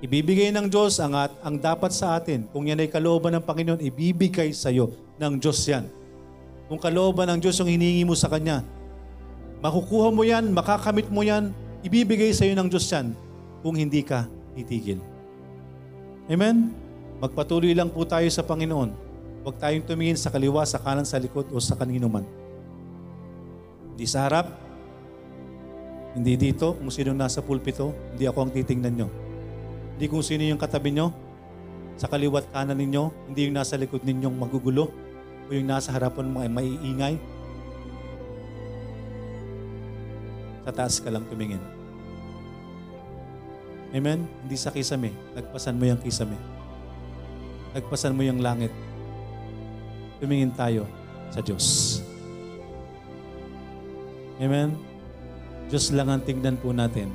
[0.00, 2.48] Ibibigay ng Diyos ang, at, ang dapat sa atin.
[2.48, 4.88] Kung yan ay kalooban ng Panginoon, ibibigay sa iyo
[5.20, 5.84] ng Diyos yan.
[6.64, 8.64] Kung kalooban ng Diyos yung hiningi mo sa Kanya,
[9.64, 11.48] Makukuha mo yan, makakamit mo yan,
[11.80, 13.16] ibibigay sa iyo ng Diyos yan
[13.64, 15.00] kung hindi ka titigil.
[16.28, 16.68] Amen?
[17.16, 18.92] Magpatuloy lang po tayo sa Panginoon.
[19.40, 22.28] Huwag tayong tumingin sa kaliwa, sa kanan, sa likod o sa kanino man.
[23.96, 24.52] Hindi sa harap,
[26.14, 29.08] hindi dito, kung sino nasa pulpito, hindi ako ang titingnan nyo.
[29.98, 31.10] Hindi kung sino yung katabi nyo,
[31.98, 34.90] sa kaliwat kanan ninyo, hindi yung nasa likod ninyong magugulo
[35.46, 37.14] o yung nasa harapan mo ay maiingay.
[40.66, 41.62] Sa taas ka lang tumingin.
[43.94, 44.26] Amen?
[44.42, 45.14] Hindi sa kisame.
[45.38, 46.34] Nagpasan mo yung kisame.
[47.74, 48.74] Nagpasan mo yung langit.
[50.18, 50.86] Tumingin tayo
[51.30, 51.98] sa Diyos.
[54.42, 54.93] Amen?
[55.68, 57.08] Diyos lang ang tingnan po natin.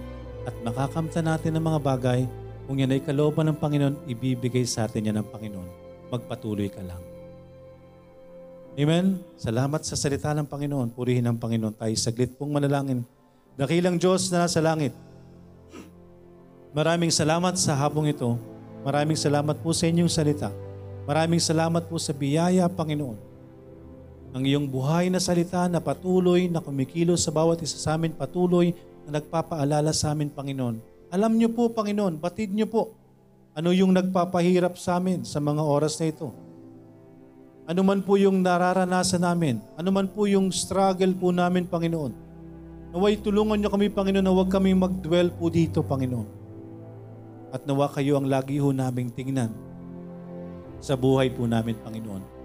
[0.47, 2.21] At makakamta natin ang mga bagay.
[2.65, 5.69] Kung yan ay kalooban ng Panginoon, ibibigay sa atin yan ng Panginoon.
[6.09, 7.01] Magpatuloy ka lang.
[8.79, 9.21] Amen?
[9.35, 10.93] Salamat sa salita ng Panginoon.
[10.93, 11.75] Purihin ang Panginoon.
[11.77, 13.05] Tayo saglit pong manalangin.
[13.59, 14.95] Dakilang Diyos na nasa langit.
[16.71, 18.37] Maraming salamat sa hapong ito.
[18.85, 20.53] Maraming salamat po sa inyong salita.
[21.09, 23.28] Maraming salamat po sa biyaya, Panginoon.
[24.33, 28.73] Ang iyong buhay na salita na patuloy na kumikilos sa bawat isa sa amin, patuloy
[29.09, 30.77] na nagpapaalala sa amin, Panginoon.
[31.09, 32.93] Alam niyo po, Panginoon, batid niyo po
[33.57, 36.29] ano yung nagpapahirap sa amin sa mga oras na ito.
[37.65, 42.29] Ano man po yung nararanasan namin, ano man po yung struggle po namin, Panginoon
[42.89, 46.29] Naway tulungan niyo kami, Panginoon, na huwag kami mag-dwell po dito, Panginoon.
[47.53, 49.53] At nawa kayo ang lagi ho naming tingnan
[50.81, 52.38] sa buhay po namin, Panginoon.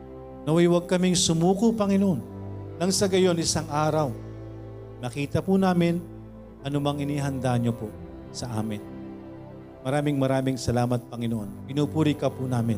[0.45, 2.21] Naway huwag kaming sumuko, Panginoon.
[2.77, 4.13] Nang sa gayon, isang araw,
[5.01, 6.05] makita po namin
[6.61, 7.89] anumang inihanda niyo po
[8.29, 8.81] sa amin.
[9.81, 11.65] Maraming maraming salamat, Panginoon.
[11.65, 12.77] Pinupuri ka po namin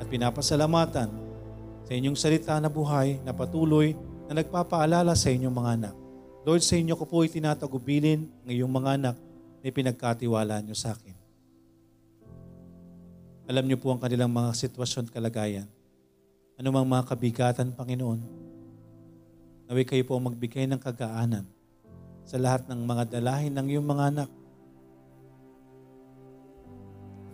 [0.00, 1.12] at pinapasalamatan
[1.84, 3.92] sa inyong salita na buhay na patuloy
[4.28, 5.94] na nagpapaalala sa inyong mga anak.
[6.48, 9.16] Lord, sa inyo ko po itinatagubilin ng iyong mga anak
[9.60, 11.16] na pinagkatiwala niyo sa akin.
[13.48, 15.68] Alam niyo po ang kanilang mga sitwasyon kalagayan.
[16.58, 18.18] Ano mang mga kabigatan, Panginoon,
[19.70, 21.46] naway kayo po magbigay ng kagaanan
[22.26, 24.30] sa lahat ng mga dalahin ng iyong mga anak.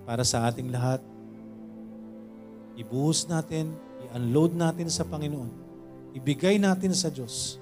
[0.04, 1.00] Para sa ating lahat,
[2.76, 3.72] ibuhos natin,
[4.04, 5.48] i-unload natin sa Panginoon.
[6.12, 7.56] Ibigay natin sa Diyos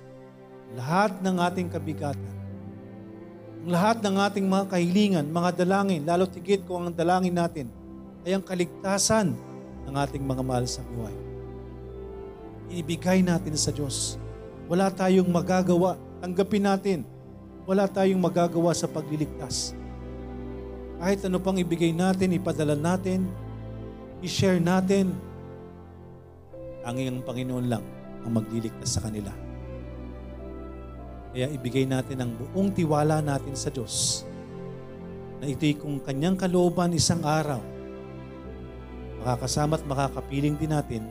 [0.74, 2.34] lahat ng ating kabigatan.
[3.70, 7.70] Lahat ng ating mga kahilingan, mga dalangin, lalo tigit kung ang dalangin natin
[8.26, 9.30] ay ang kaligtasan
[9.86, 11.31] ng ating mga mahal sa buhay.
[12.70, 14.20] Ibigay natin sa Diyos.
[14.70, 15.98] Wala tayong magagawa.
[16.22, 16.98] Tanggapin natin.
[17.66, 19.74] Wala tayong magagawa sa pagliligtas.
[21.02, 23.26] Kahit ano pang ibigay natin, ipadala natin,
[24.22, 25.10] i-share natin,
[26.86, 27.82] ang iyong Panginoon lang
[28.22, 29.34] ang magliligtas sa kanila.
[31.32, 34.22] Kaya ibigay natin ang buong tiwala natin sa Diyos
[35.42, 37.58] na ito'y kung kanyang kalooban isang araw,
[39.22, 41.02] makakasama at makakapiling din natin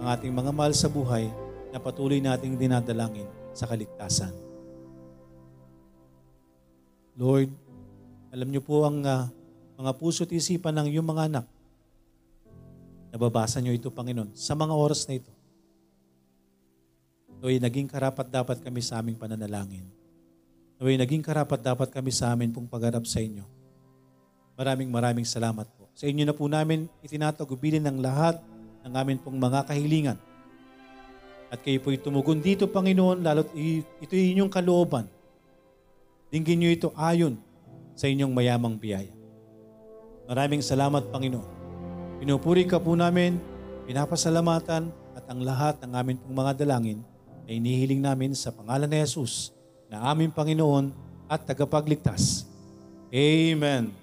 [0.00, 1.28] ang ating mga mahal sa buhay
[1.68, 4.32] na patuloy nating dinadalangin sa kaligtasan.
[7.20, 7.52] Lord,
[8.32, 9.28] alam niyo po ang uh,
[9.76, 11.46] mga puso at isipan ng iyong mga anak.
[13.12, 15.28] Nababasa niyo ito, Panginoon, sa mga oras na ito.
[17.40, 19.84] Naway naging karapat dapat kami sa aming pananalangin.
[20.80, 23.44] Naway naging karapat dapat kami sa amin pong pagharap sa inyo.
[24.56, 25.92] Maraming maraming salamat po.
[25.92, 28.40] Sa inyo na po namin itinatagubilin ng lahat
[28.86, 30.18] ng amin pong mga kahilingan.
[31.50, 35.10] At kayo po'y tumugon dito, Panginoon, lalo't ito inyong kalooban.
[36.30, 37.34] Dinggin niyo ito ayon
[37.98, 39.10] sa inyong mayamang biyaya.
[40.30, 41.50] Maraming salamat, Panginoon.
[42.22, 43.42] Pinupuri ka po namin,
[43.90, 47.02] pinapasalamatan at ang lahat ng amin pong mga dalangin
[47.50, 49.50] ay inihiling namin sa pangalan ni Jesus
[49.90, 50.94] na aming Panginoon
[51.26, 52.46] at tagapagligtas.
[53.10, 53.99] Amen.